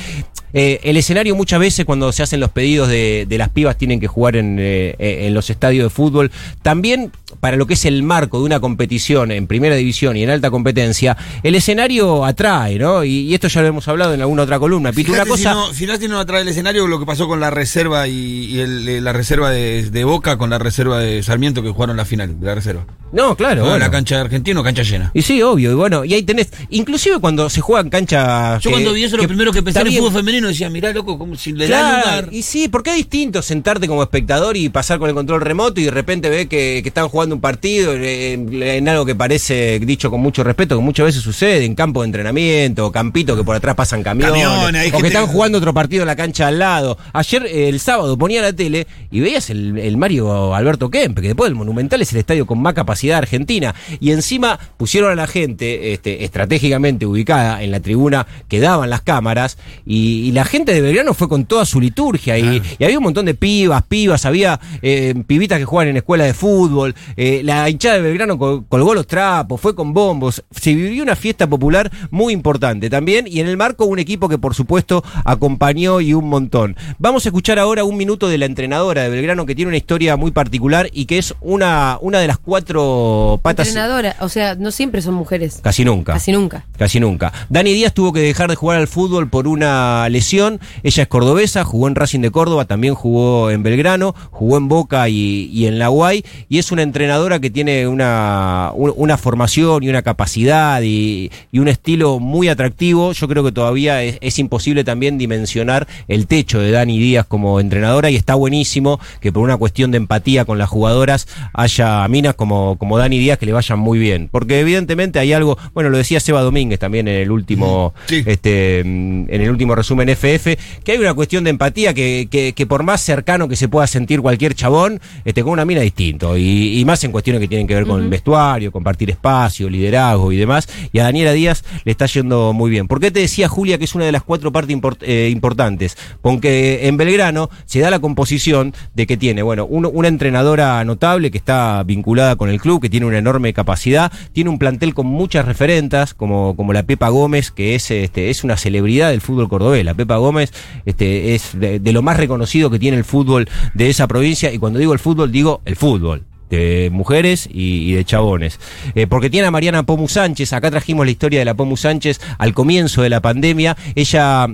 eh, 0.59 0.81
el 0.85 0.97
escenario 0.97 1.37
muchas 1.37 1.61
veces 1.61 1.85
cuando 1.85 2.11
se 2.13 2.23
hacen 2.23 2.41
los 2.41 2.49
pedidos 2.51 2.89
de, 2.89 3.27
de 3.29 3.37
las 3.39 3.51
pibas 3.51 3.77
tienen 3.77 4.01
que 4.01 4.07
jugar 4.07 4.37
en, 4.37 4.57
eh, 4.59 4.97
eh, 4.99 5.27
en 5.27 5.35
los 5.35 5.51
estadios 5.51 5.85
de 5.85 5.91
fútbol. 5.91 6.31
También 6.63 7.13
para 7.41 7.59
lo 7.59 7.67
que 7.67 7.75
es 7.75 7.85
el 7.85 8.03
marco 8.03 8.39
de 8.39 8.45
una 8.47 8.59
competición 8.61 9.31
en 9.33 9.47
primera 9.47 9.75
división 9.75 10.17
y 10.17 10.23
en 10.23 10.31
alta 10.31 10.51
competencia, 10.51 11.15
el 11.43 11.55
escenario 11.55 12.25
atrae, 12.25 12.79
¿no? 12.79 13.05
Y, 13.05 13.11
y 13.29 13.35
esto 13.35 13.49
ya 13.49 13.61
lo 13.61 13.67
hemos 13.69 13.87
hablado 13.89 14.15
en 14.15 14.21
alguna 14.23 14.45
otra 14.45 14.59
columna. 14.59 14.93
Pito, 14.93 15.13
una 15.13 15.25
Fíjate 15.25 15.39
si 15.39 15.45
cosa... 15.45 15.55
no, 15.55 15.73
fíjate 15.75 16.01
si 16.01 16.09
no 16.09 16.19
atrae 16.19 16.41
el 16.43 16.49
escenario 16.49 16.87
lo 16.87 16.99
que 16.99 17.05
pasó 17.05 17.29
con 17.29 17.39
la 17.39 17.51
reserva 17.51 18.09
y, 18.09 18.47
y 18.47 18.61
el- 18.61 19.05
la 19.05 19.13
reserva 19.13 19.51
de, 19.51 19.91
de 19.91 20.05
Boca 20.05 20.39
con 20.39 20.49
la 20.49 20.59
reserva 20.59 20.99
de 21.01 21.23
Sarmiento 21.23 21.63
que 21.63 21.69
jugaron 21.71 21.97
la 21.99 22.05
final 22.07 22.41
de 22.41 22.47
la 22.47 22.55
reserva. 22.55 22.87
No, 23.13 23.37
claro. 23.37 23.61
No, 23.63 23.71
bueno. 23.71 23.79
La 23.85 23.91
cancha 23.91 24.15
de 24.17 24.21
Argentino, 24.23 24.63
cancha 24.65 24.83
llena. 24.83 25.11
Y 25.15 25.23
sí, 25.23 25.41
obvio, 25.43 25.71
y 25.73 25.75
bueno, 25.75 26.05
y 26.05 26.15
ahí 26.15 26.23
tenés, 26.23 26.49
inclusive 26.71 27.19
cuando 27.19 27.49
se 27.51 27.61
juega 27.61 27.83
en 27.83 27.91
cancha... 27.91 28.59
Yo 28.59 28.71
que- 28.71 28.75
cuando 28.75 28.93
vi 28.95 29.05
eso, 29.05 29.17
lo 29.17 29.27
primero 29.29 29.53
que 29.53 29.63
pensé 29.63 29.81
en 29.81 29.87
el 29.89 29.93
fútbol 29.99 30.13
femenino 30.13 30.46
decía, 30.49 30.71
mirá, 30.71 30.93
loco, 30.93 31.19
como 31.19 31.37
si 31.37 31.53
le 31.53 31.69
da 31.69 31.79
Claro, 31.81 31.99
lugar. 32.23 32.29
y 32.33 32.43
sí, 32.43 32.69
porque 32.69 32.91
es 32.91 32.97
distinto 32.97 33.43
sentarte 33.43 33.87
como 33.89 34.03
espectador 34.03 34.57
y 34.57 34.69
pasar 34.69 34.99
con 34.99 35.09
el 35.09 35.15
control 35.15 35.41
remoto 35.41 35.81
y 35.81 35.85
de 35.85 35.91
repente 35.91 36.29
ver 36.29 36.49
que, 36.49 36.81
que 36.83 36.89
están 36.89 37.09
jugando 37.09 37.35
un 37.35 37.41
partido 37.41 37.95
en, 37.95 38.63
en 38.63 38.89
algo 38.89 39.05
que 39.07 39.15
parece 39.15 39.79
dicho 39.81 40.11
con 40.11 40.21
mucho 40.21 40.43
respeto, 40.45 40.77
que 40.77 40.83
muchas 40.83 41.07
veces 41.07 41.23
sucede 41.23 41.65
en 41.65 41.75
campo 41.75 42.03
de 42.03 42.07
entrenamiento, 42.07 42.87
o 42.87 42.93
campito 42.93 43.37
que 43.37 43.45
por 43.45 43.57
atrás 43.57 43.75
pasan 43.75 44.03
camiones, 44.03 44.47
o 44.47 44.67
que 44.73 44.91
gente 44.91 45.07
están 45.09 45.27
que- 45.27 45.33
jugando 45.33 45.59
otro 45.59 45.73
partido 45.75 46.03
en 46.03 46.07
la 46.09 46.17
cancha 46.17 46.47
al 46.49 46.59
lado. 46.59 46.99
Ayer, 47.13 47.47
eh, 47.47 47.69
el 47.69 47.81
sábado, 47.81 48.17
ponía 48.19 48.43
la 48.43 48.53
tele 48.53 48.87
y 49.11 49.21
veías 49.21 49.51
el, 49.51 49.79
el 49.79 49.97
Mario 49.97 50.55
Alberto 50.55 50.91
Kemp, 50.91 51.17
que 51.19 51.29
después 51.29 51.49
el 51.49 51.55
Monumental 51.55 52.01
es 52.03 52.13
el 52.13 52.19
estadio 52.19 52.47
con 52.47 52.61
más 52.61 52.75
capacidad 52.75 53.15
de 53.15 53.19
argentina, 53.19 53.75
y 54.01 54.11
encima 54.13 54.59
pusieron 54.77 55.11
a 55.11 55.15
la 55.15 55.27
gente 55.27 55.93
este, 55.93 56.25
estratégicamente 56.25 57.07
ubicada 57.07 57.63
en 57.63 57.71
la 57.71 57.81
tribuna 57.81 58.27
que 58.49 58.61
daban 58.61 58.91
las 58.91 59.03
cámaras, 59.03 59.59
y, 59.85 60.26
y 60.29 60.33
la 60.33 60.45
gente 60.45 60.73
de 60.73 60.81
Belgrano 60.81 61.15
fue 61.15 61.29
con 61.29 61.45
toda 61.45 61.65
su 61.65 61.81
liturgia 61.81 62.39
y, 62.39 62.63
y 62.79 62.85
había 62.85 62.99
un 62.99 63.05
montón 63.05 63.27
de 63.27 63.35
pibas, 63.35 63.83
pibas, 63.85 64.25
había 64.27 64.59
eh, 64.83 65.15
pibitas 65.27 65.59
que 65.59 65.65
jugaban 65.65 65.89
en 65.89 65.97
escuela 65.99 66.25
de 66.25 66.35
fútbol, 66.35 66.95
eh, 67.17 67.43
la 67.45 67.69
hinchada 67.71 67.97
de 67.97 68.03
Belgrano 68.03 68.39
col- 68.39 68.65
colgó 68.69 68.95
los 68.95 69.07
trapos, 69.07 69.61
fue 69.61 69.75
con 69.75 69.93
bombos, 69.93 70.43
se 70.51 70.75
vivió 70.75 71.03
una 71.03 71.17
fiesta 71.17 71.47
popular 71.47 71.91
muy 72.11 72.33
importante 72.33 72.91
también 72.91 73.27
y 73.29 73.41
en 73.41 73.47
el 73.49 73.57
marco 73.57 73.85
un 73.85 73.99
equipo 73.99 74.29
que 74.29 74.39
por 74.39 74.55
supuesto 74.55 75.05
acompañó 75.25 76.01
y 76.01 76.15
un 76.15 76.29
montón. 76.29 76.77
Vamos 76.99 77.25
a 77.27 77.29
escuchar 77.29 77.59
ahora 77.59 77.85
un 77.85 77.97
minuto 77.97 78.29
de 78.29 78.39
la 78.39 78.47
entrenadora 78.47 79.03
de 79.03 79.09
Belgrano 79.11 79.47
que 79.47 79.55
tiene 79.55 79.69
una 79.69 79.77
historia 79.77 80.17
muy 80.17 80.31
particular 80.31 80.89
y 80.93 81.07
que 81.07 81.19
es 81.19 81.35
una, 81.41 81.99
una 82.01 82.19
de 82.19 82.27
las 82.27 82.39
cuatro 82.39 83.41
patas... 83.43 83.69
Entrenadora, 83.69 84.17
o 84.21 84.29
sea, 84.29 84.55
no 84.55 84.71
siempre 84.71 85.03
son 85.03 85.15
mujeres. 85.15 85.61
Casi 85.63 85.85
nunca. 85.85 86.15
Casi 86.15 86.33
nunca. 86.33 86.65
Casi 86.79 87.01
nunca. 87.01 87.33
Dani 87.49 87.73
Díaz 87.73 87.93
tuvo 87.95 88.13
que 88.13 88.21
dejar 88.21 88.51
de 88.51 88.57
jugar 88.57 88.79
al 88.79 88.89
fútbol 88.89 89.29
por 89.29 89.47
una 89.47 90.09
lesión. 90.17 90.61
Ella 90.83 91.03
es 91.03 91.09
cordobesa, 91.09 91.65
jugó 91.65 91.89
en 91.89 91.95
Racing 91.95 92.21
de 92.21 92.31
Córdoba, 92.31 92.65
también 92.65 92.95
jugó 92.95 93.51
en 93.51 93.63
Belgrano, 93.63 94.15
jugó 94.31 94.57
en 94.57 94.69
Boca 94.69 95.09
y, 95.09 95.51
y 95.53 95.67
en 95.67 95.79
La 95.79 95.89
Guay. 95.89 96.25
Y 96.49 96.59
es 96.59 96.73
una 96.73 96.83
entrenadora 96.83 97.39
que 97.41 97.51
tiene 97.51 97.87
una, 97.87 98.71
un- 98.75 98.93
una 98.97 99.17
formación 99.19 99.83
y 99.83 99.89
una 99.89 100.03
capacidad 100.03 100.81
y, 100.83 101.31
y 101.53 101.59
un 101.59 101.69
estilo 101.69 102.19
muy 102.19 102.49
atractivo. 102.49 103.13
Yo 103.13 103.29
creo 103.29 103.45
que 103.45 103.53
todavía 103.53 104.03
es, 104.03 104.19
es 104.21 104.39
imposible 104.39 104.85
también 104.85 105.19
dimensionar 105.19 105.87
el 106.09 106.27
techo 106.27 106.59
de 106.61 106.71
Dani 106.71 106.99
Díaz 106.99 107.27
como 107.27 107.61
entrenadora 107.61 108.11
y 108.11 108.17
está 108.17 108.35
buenísimo 108.35 108.99
que 109.21 109.33
por 109.33 109.43
una 109.43 109.57
cuestión 109.57 109.91
de 109.91 109.99
empatía 109.99 110.45
con 110.45 110.59
las 110.59 110.69
jugadoras 110.69 111.29
haya 111.53 112.07
minas 112.09 112.35
como, 112.35 112.77
como 112.79 112.99
Dani 112.99 113.19
Díaz 113.19 113.39
que 113.39 113.47
le 113.47 113.53
vayan 113.53 113.79
muy 113.79 113.99
bien. 113.99 114.29
Porque 114.33 114.61
evidentemente 114.61 115.19
hay 115.19 115.33
algo, 115.33 115.59
bueno, 115.75 115.91
lo 115.91 115.99
decía 115.99 116.21
Seba 116.21 116.41
Domínguez 116.43 116.79
también 116.79 117.09
en 117.09 117.17
el 117.17 117.31
último, 117.31 117.93
Sí. 118.07 118.23
este, 118.27 118.81
en 118.81 119.27
el 119.29 119.51
último 119.51 119.75
resumen 119.75 120.06
FF, 120.09 120.57
que 120.85 120.93
hay 120.93 120.99
una 120.99 121.15
cuestión 121.15 121.45
de 121.45 121.51
empatía 121.51 121.95
que, 121.95 122.29
que, 122.31 122.53
que 122.53 122.67
por 122.67 122.83
más 122.83 123.01
cercano 123.01 123.49
que 123.49 123.57
se 123.57 123.69
pueda 123.69 123.87
sentir 123.87 124.21
cualquier 124.21 124.55
chabón, 124.55 125.01
este, 125.25 125.43
con 125.43 125.53
una 125.53 125.65
mina 125.65 125.81
distinto. 125.81 126.37
Y, 126.37 126.79
y 126.79 126.85
más 126.85 127.03
en 127.05 127.13
cuestiones 127.13 127.41
que 127.41 127.49
tienen 127.49 127.67
que 127.67 127.75
ver 127.75 127.87
con 127.87 128.03
el 128.03 128.09
vestuario, 128.09 128.73
compartir 128.73 129.11
espacio, 129.11 129.69
liderazgo 129.69 130.33
y 130.33 130.37
demás. 130.37 130.69
Y 130.93 130.99
a 130.99 131.05
Daniela 131.05 131.33
Díaz 131.33 131.65
le 131.85 131.93
está 131.93 132.07
yendo 132.07 132.53
muy 132.53 132.71
bien. 132.71 132.89
¿Por 132.89 133.01
qué 133.01 133.11
te 133.11 133.21
decía 133.21 133.49
Julia 133.49 133.79
que 133.79 133.85
es 133.85 133.95
una 133.95 134.05
de 134.05 134.13
las 134.13 134.23
cuatro 134.23 134.53
partes 134.53 134.77
import- 134.77 135.03
eh, 135.03 135.29
importantes? 135.31 135.97
Porque 136.23 136.87
en 136.87 136.97
Belgrano 136.97 137.51
se 137.65 137.81
da 137.81 137.91
la 137.91 137.99
composición 137.99 138.75
de 138.95 139.07
que 139.07 139.17
tiene, 139.17 139.43
bueno, 139.43 139.65
una 139.67 140.09
entrenadora 140.09 140.83
notable 140.85 141.31
que 141.31 141.39
está 141.39 141.83
vinculada 141.85 142.37
con 142.37 142.51
el 142.51 142.61
club, 142.61 142.81
que 142.81 142.91
tiene 142.91 143.07
una 143.07 143.19
enorme 143.19 143.53
capacidad, 143.53 144.13
tiene 144.33 144.51
un 144.51 144.59
plantel 144.59 144.95
con 144.95 145.07
muchas 145.07 145.45
referentas, 145.45 146.15
como, 146.15 146.57
como 146.57 146.73
la 146.73 146.83
Pepa 146.85 147.09
Gómez, 147.09 147.51
que 147.51 147.75
es, 147.75 147.91
este, 147.91 148.31
es 148.31 148.45
una 148.45 148.57
celebridad 148.57 149.11
del 149.11 149.21
fútbol 149.21 149.49
cordobés. 149.49 149.85
La 149.85 149.95
Pepa 149.97 150.17
Gómez 150.17 150.53
este, 150.85 151.35
es 151.35 151.59
de, 151.59 151.81
lo 151.93 152.03
más 152.03 152.17
reconocido 152.17 152.71
que 152.71 152.79
tiene 152.79 152.97
el 152.97 153.05
fútbol 153.05 153.49
de 153.75 153.89
esa 153.89 154.07
provincia, 154.07 154.53
y 154.53 154.59
cuando 154.59 154.79
digo 154.79 154.93
el 154.93 154.99
fútbol, 154.99 155.33
digo 155.33 155.63
el 155.65 155.77
fútbol 155.77 156.25
de 156.51 156.91
mujeres 156.93 157.49
y, 157.53 157.91
y 157.91 157.93
de 157.93 158.05
chabones. 158.05 158.61
Eh, 158.95 159.07
porque 159.07 159.31
tiene 159.31 159.49
a 159.49 159.51
Mariana 159.51 159.83
Pomu 159.83 160.07
Sánchez, 160.07 160.53
acá 160.53 160.71
trajimos 160.71 161.05
la 161.05 161.11
historia 161.11 161.41
de 161.41 161.45
la 161.45 161.55
Pomu 161.55 161.77
Sánchez 161.77 162.21
al 162.39 162.55
comienzo 162.55 163.03
de 163.03 163.11
la 163.11 163.21
pandemia. 163.21 163.77
Ella 163.95 164.49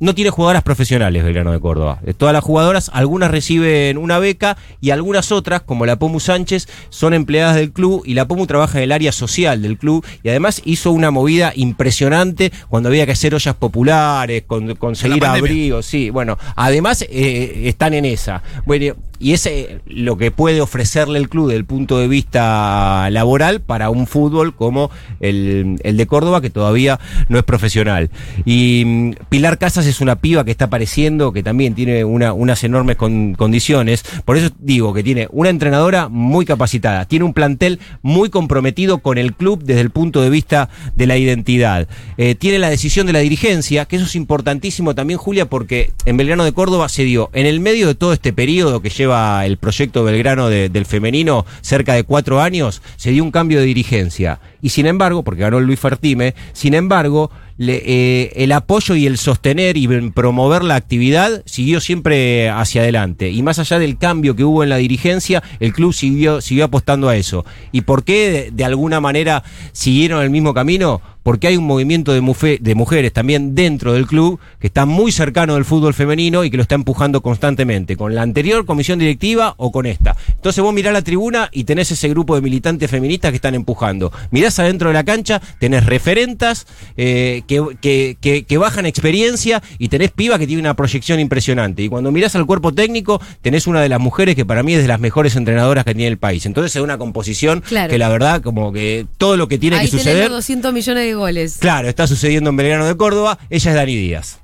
no 0.00 0.14
tiene 0.14 0.30
jugadoras 0.30 0.62
profesionales 0.62 1.22
Belgrano 1.22 1.52
de 1.52 1.60
Córdoba. 1.60 1.98
De 2.02 2.14
todas 2.14 2.32
las 2.32 2.42
jugadoras, 2.42 2.90
algunas 2.92 3.30
reciben 3.30 3.98
una 3.98 4.18
beca 4.18 4.56
y 4.80 4.90
algunas 4.90 5.30
otras, 5.30 5.62
como 5.62 5.86
la 5.86 5.98
Pomu 5.98 6.18
Sánchez, 6.18 6.68
son 6.88 7.14
empleadas 7.14 7.56
del 7.56 7.72
club 7.72 8.02
y 8.04 8.14
la 8.14 8.26
Pomu 8.26 8.46
trabaja 8.46 8.78
en 8.78 8.84
el 8.84 8.92
área 8.92 9.12
social 9.12 9.62
del 9.62 9.78
club 9.78 10.04
y 10.22 10.30
además 10.30 10.62
hizo 10.64 10.90
una 10.90 11.10
movida 11.10 11.52
impresionante 11.54 12.50
cuando 12.68 12.88
había 12.88 13.06
que 13.06 13.12
hacer 13.12 13.34
ollas 13.34 13.54
populares, 13.54 14.42
con, 14.46 14.74
conseguir 14.76 15.24
abrigos, 15.24 15.86
sí, 15.86 16.10
bueno, 16.10 16.38
además 16.56 17.02
eh, 17.08 17.62
están 17.66 17.94
en 17.94 18.06
esa. 18.06 18.42
Bueno, 18.64 18.96
y 19.20 19.34
es 19.34 19.48
lo 19.86 20.16
que 20.16 20.30
puede 20.30 20.60
ofrecerle 20.62 21.18
el 21.18 21.28
club 21.28 21.48
desde 21.48 21.58
el 21.58 21.64
punto 21.66 21.98
de 21.98 22.08
vista 22.08 23.08
laboral 23.10 23.60
para 23.60 23.90
un 23.90 24.06
fútbol 24.06 24.54
como 24.54 24.90
el, 25.20 25.78
el 25.82 25.96
de 25.96 26.06
Córdoba, 26.06 26.40
que 26.40 26.48
todavía 26.50 26.98
no 27.28 27.36
es 27.38 27.44
profesional. 27.44 28.10
Y 28.44 28.82
mm, 28.86 29.10
Pilar 29.28 29.58
Casas 29.58 29.86
es 29.86 30.00
una 30.00 30.16
piba 30.16 30.44
que 30.44 30.50
está 30.50 30.64
apareciendo, 30.64 31.32
que 31.32 31.42
también 31.42 31.74
tiene 31.74 32.04
una- 32.04 32.32
unas 32.32 32.64
enormes 32.64 32.96
con- 32.96 33.34
condiciones. 33.34 34.02
Por 34.24 34.36
eso 34.38 34.48
digo 34.58 34.94
que 34.94 35.02
tiene 35.02 35.28
una 35.30 35.50
entrenadora 35.50 36.08
muy 36.08 36.46
capacitada, 36.46 37.04
tiene 37.04 37.24
un 37.26 37.34
plantel 37.34 37.78
muy 38.02 38.30
comprometido 38.30 38.98
con 38.98 39.18
el 39.18 39.34
club 39.34 39.62
desde 39.62 39.82
el 39.82 39.90
punto 39.90 40.22
de 40.22 40.30
vista 40.30 40.70
de 40.96 41.06
la 41.06 41.18
identidad. 41.18 41.88
Eh, 42.16 42.34
tiene 42.34 42.58
la 42.58 42.70
decisión 42.70 43.06
de 43.06 43.12
la 43.12 43.18
dirigencia, 43.18 43.84
que 43.84 43.96
eso 43.96 44.06
es 44.06 44.16
importantísimo 44.16 44.94
también, 44.94 45.18
Julia, 45.18 45.44
porque 45.50 45.92
en 46.06 46.16
Belgrano 46.16 46.44
de 46.44 46.52
Córdoba 46.52 46.88
se 46.88 47.04
dio, 47.04 47.28
en 47.34 47.46
el 47.46 47.60
medio 47.60 47.86
de 47.86 47.94
todo 47.94 48.12
este 48.14 48.32
periodo 48.32 48.80
que 48.80 48.88
lleva 48.88 49.09
el 49.12 49.56
proyecto 49.56 50.04
Belgrano 50.04 50.48
de- 50.48 50.68
del 50.68 50.86
femenino, 50.86 51.44
cerca 51.60 51.94
de 51.94 52.04
cuatro 52.04 52.40
años, 52.40 52.82
se 52.96 53.10
dio 53.10 53.22
un 53.24 53.30
cambio 53.30 53.60
de 53.60 53.66
dirigencia. 53.66 54.40
Y 54.62 54.70
sin 54.70 54.86
embargo, 54.86 55.22
porque 55.22 55.42
ganó 55.42 55.60
Luis 55.60 55.80
Fertime, 55.80 56.34
sin 56.52 56.74
embargo, 56.74 57.30
eh, 57.58 58.32
el 58.36 58.52
apoyo 58.52 58.94
y 58.94 59.06
el 59.06 59.18
sostener 59.18 59.76
y 59.76 59.86
promover 60.10 60.62
la 60.64 60.76
actividad 60.76 61.42
siguió 61.44 61.80
siempre 61.80 62.48
hacia 62.48 62.80
adelante. 62.82 63.30
Y 63.30 63.42
más 63.42 63.58
allá 63.58 63.78
del 63.78 63.98
cambio 63.98 64.34
que 64.34 64.44
hubo 64.44 64.62
en 64.62 64.70
la 64.70 64.76
dirigencia, 64.76 65.42
el 65.60 65.72
club 65.72 65.92
siguió, 65.92 66.40
siguió 66.40 66.64
apostando 66.66 67.08
a 67.08 67.16
eso. 67.16 67.44
¿Y 67.72 67.82
por 67.82 68.04
qué 68.04 68.30
de, 68.30 68.50
de 68.50 68.64
alguna 68.64 69.00
manera 69.00 69.42
siguieron 69.72 70.22
el 70.22 70.30
mismo 70.30 70.54
camino? 70.54 71.02
Porque 71.30 71.46
hay 71.46 71.56
un 71.56 71.64
movimiento 71.64 72.12
de, 72.12 72.20
mufe- 72.20 72.58
de 72.58 72.74
mujeres 72.74 73.12
también 73.12 73.54
dentro 73.54 73.92
del 73.92 74.08
club 74.08 74.40
que 74.58 74.66
está 74.66 74.84
muy 74.84 75.12
cercano 75.12 75.54
del 75.54 75.64
fútbol 75.64 75.94
femenino 75.94 76.42
y 76.42 76.50
que 76.50 76.56
lo 76.56 76.62
está 76.64 76.74
empujando 76.74 77.20
constantemente, 77.20 77.94
con 77.96 78.16
la 78.16 78.22
anterior 78.22 78.66
comisión 78.66 78.98
directiva 78.98 79.54
o 79.56 79.70
con 79.70 79.86
esta. 79.86 80.16
Entonces 80.34 80.60
vos 80.60 80.74
mirás 80.74 80.92
la 80.92 81.02
tribuna 81.02 81.48
y 81.52 81.62
tenés 81.62 81.92
ese 81.92 82.08
grupo 82.08 82.34
de 82.34 82.40
militantes 82.40 82.90
feministas 82.90 83.30
que 83.30 83.36
están 83.36 83.54
empujando. 83.54 84.10
Mirás 84.32 84.58
adentro 84.58 84.88
de 84.88 84.94
la 84.94 85.04
cancha, 85.04 85.40
tenés 85.60 85.86
referentas 85.86 86.66
eh, 86.96 87.42
que, 87.46 87.62
que- 87.80 88.16
que- 88.20 88.42
que 88.42 88.58
bajan 88.58 88.84
experiencia 88.86 89.62
y 89.78 89.86
tenés 89.86 90.10
piba 90.10 90.36
que 90.36 90.48
tiene 90.48 90.60
una 90.62 90.74
proyección 90.74 91.20
impresionante. 91.20 91.84
Y 91.84 91.88
cuando 91.88 92.10
mirás 92.10 92.34
al 92.34 92.44
cuerpo 92.44 92.74
técnico, 92.74 93.20
tenés 93.40 93.68
una 93.68 93.80
de 93.82 93.88
las 93.88 94.00
mujeres 94.00 94.34
que 94.34 94.44
para 94.44 94.64
mí 94.64 94.74
es 94.74 94.82
de 94.82 94.88
las 94.88 94.98
mejores 94.98 95.36
entrenadoras 95.36 95.84
que 95.84 95.94
tiene 95.94 96.08
el 96.08 96.18
país. 96.18 96.44
Entonces 96.44 96.74
es 96.74 96.82
una 96.82 96.98
composición 96.98 97.60
Claro. 97.60 97.88
que 97.88 97.98
la 97.98 98.08
verdad 98.08 98.42
como 98.42 98.72
que 98.72 99.06
todo 99.16 99.36
lo 99.36 99.46
que 99.46 99.58
tiene 99.58 99.76
Ahí 99.76 99.84
que 99.86 99.92
suceder... 99.92 100.24
los 100.24 100.38
200 100.40 100.72
millones 100.72 101.04
de 101.04 101.10
goles. 101.20 101.58
Claro, 101.60 101.88
está 101.88 102.06
sucediendo 102.06 102.50
en 102.50 102.56
Belgrano 102.56 102.86
de 102.86 102.96
Córdoba. 102.96 103.38
Ella 103.48 103.70
es 103.70 103.76
Dani 103.76 103.96
Díaz. 103.96 104.42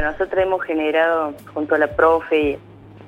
Nosotros 0.00 0.42
hemos 0.42 0.62
generado, 0.62 1.34
junto 1.54 1.74
a 1.74 1.78
la 1.78 1.88
profe 1.88 2.58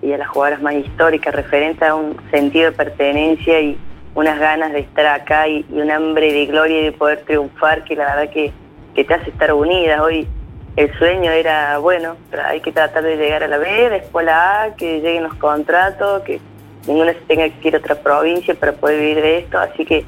y, 0.03 0.09
y 0.09 0.13
a 0.13 0.19
las 0.19 0.29
jugadoras 0.29 0.63
más 0.63 0.75
históricas, 0.75 1.35
referentes 1.35 1.89
a 1.89 1.95
un 1.95 2.17
sentido 2.31 2.71
de 2.71 2.77
pertenencia 2.77 3.61
y 3.61 3.79
unas 4.15 4.39
ganas 4.39 4.73
de 4.73 4.81
estar 4.81 5.07
acá 5.07 5.49
y, 5.49 5.65
y 5.69 5.81
un 5.81 5.91
hambre 5.91 6.33
de 6.33 6.47
gloria 6.47 6.81
y 6.81 6.85
de 6.85 6.93
poder 6.93 7.25
triunfar 7.25 7.83
que 7.85 7.97
la 7.97 8.15
verdad 8.15 8.33
que, 8.33 8.53
que 8.95 9.05
te 9.05 9.15
hace 9.15 9.31
estar 9.31 9.53
unidas. 9.53 10.01
Hoy 10.01 10.29
el 10.77 10.97
sueño 10.99 11.33
era, 11.33 11.79
bueno, 11.79 12.17
hay 12.47 12.61
que 12.61 12.71
tratar 12.71 13.03
de 13.03 13.17
llegar 13.17 13.43
a 13.43 13.49
la 13.49 13.59
B, 13.59 13.91
después 13.91 14.27
a 14.27 14.31
la 14.31 14.63
A, 14.63 14.75
que 14.77 15.01
lleguen 15.01 15.25
los 15.25 15.35
contratos, 15.35 16.23
que 16.23 16.41
ninguna 16.87 17.13
se 17.13 17.21
tenga 17.21 17.49
que 17.49 17.69
ir 17.69 17.75
a 17.75 17.79
otra 17.79 17.97
provincia 17.97 18.55
para 18.55 18.73
poder 18.73 19.01
vivir 19.01 19.21
de 19.21 19.39
esto. 19.39 19.59
Así 19.59 19.85
que 19.85 20.05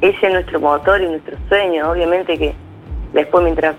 ese 0.00 0.26
es 0.26 0.32
nuestro 0.32 0.60
motor 0.60 1.00
y 1.00 1.08
nuestro 1.08 1.36
sueño. 1.48 1.90
Obviamente 1.90 2.38
que 2.38 2.54
después 3.12 3.44
mientras 3.44 3.76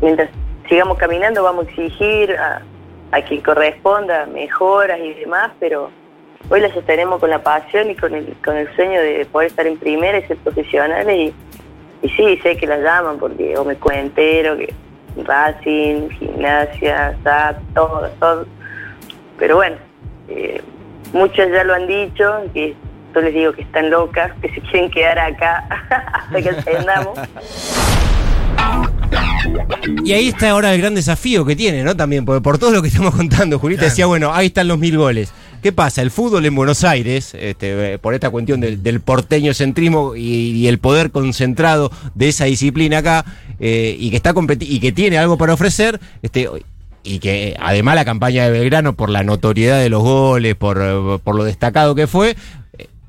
mientras 0.00 0.30
sigamos 0.68 0.98
caminando 0.98 1.42
vamos 1.42 1.66
a 1.66 1.70
exigir 1.70 2.36
a, 2.36 2.62
a 3.12 3.22
quien 3.22 3.40
corresponda 3.40 4.26
mejoras 4.26 4.98
y 5.00 5.14
demás, 5.14 5.50
pero 5.58 5.90
hoy 6.48 6.60
las 6.60 6.72
sostenemos 6.72 7.20
con 7.20 7.30
la 7.30 7.42
pasión 7.42 7.90
y 7.90 7.94
con 7.96 8.14
el, 8.14 8.34
con 8.44 8.56
el 8.56 8.74
sueño 8.74 9.00
de 9.00 9.26
poder 9.26 9.48
estar 9.48 9.66
en 9.66 9.78
primera 9.78 10.18
y 10.18 10.26
ser 10.26 10.36
profesionales 10.38 11.16
y, 11.16 12.06
y 12.06 12.08
sí, 12.10 12.38
sé 12.42 12.56
que 12.56 12.66
las 12.66 12.80
llaman 12.80 13.18
porque 13.18 13.56
o 13.56 13.64
me 13.64 13.76
cuentero, 13.76 14.56
que 14.56 14.72
Racing, 15.24 16.08
Gimnasia, 16.10 17.16
SAT, 17.22 17.56
todo, 17.74 18.08
todo. 18.20 18.46
Pero 19.38 19.56
bueno, 19.56 19.76
eh, 20.28 20.60
muchos 21.12 21.48
ya 21.50 21.64
lo 21.64 21.74
han 21.74 21.86
dicho, 21.86 22.42
que 22.54 22.74
yo 23.14 23.20
les 23.20 23.34
digo 23.34 23.52
que 23.52 23.62
están 23.62 23.90
locas, 23.90 24.32
que 24.40 24.48
se 24.54 24.60
quieren 24.62 24.90
quedar 24.90 25.18
acá 25.18 25.64
hasta 26.12 26.42
que 26.42 26.50
ascendamos. 26.50 27.18
Y 30.04 30.12
ahí 30.12 30.28
está 30.28 30.50
ahora 30.50 30.72
el 30.74 30.80
gran 30.80 30.94
desafío 30.94 31.44
que 31.44 31.56
tiene, 31.56 31.82
¿no? 31.82 31.96
También, 31.96 32.24
porque 32.24 32.40
por 32.42 32.58
todo 32.58 32.70
lo 32.72 32.82
que 32.82 32.88
estamos 32.88 33.14
contando, 33.14 33.58
Julita 33.58 33.80
Claro. 33.80 33.90
decía, 33.90 34.06
bueno, 34.06 34.32
ahí 34.34 34.46
están 34.46 34.68
los 34.68 34.78
mil 34.78 34.96
goles. 34.96 35.32
¿Qué 35.62 35.72
pasa? 35.72 36.00
El 36.02 36.10
fútbol 36.10 36.46
en 36.46 36.54
Buenos 36.54 36.84
Aires, 36.84 37.34
este, 37.38 37.98
por 37.98 38.14
esta 38.14 38.30
cuestión 38.30 38.60
del, 38.60 38.82
del 38.82 39.00
porteño 39.00 39.52
centrismo 39.52 40.14
y, 40.16 40.22
y 40.52 40.68
el 40.68 40.78
poder 40.78 41.10
concentrado 41.10 41.90
de 42.14 42.28
esa 42.28 42.46
disciplina 42.46 42.98
acá, 42.98 43.24
eh, 43.58 43.94
y 43.98 44.10
que 44.10 44.16
está 44.16 44.32
competi- 44.32 44.66
y 44.68 44.80
que 44.80 44.92
tiene 44.92 45.18
algo 45.18 45.36
para 45.36 45.52
ofrecer, 45.52 46.00
este, 46.22 46.48
y 47.02 47.18
que 47.18 47.56
además 47.60 47.94
la 47.96 48.04
campaña 48.06 48.44
de 48.44 48.50
Belgrano, 48.58 48.94
por 48.94 49.10
la 49.10 49.22
notoriedad 49.22 49.78
de 49.80 49.90
los 49.90 50.02
goles, 50.02 50.54
por, 50.54 51.20
por 51.20 51.34
lo 51.34 51.44
destacado 51.44 51.94
que 51.94 52.06
fue, 52.06 52.36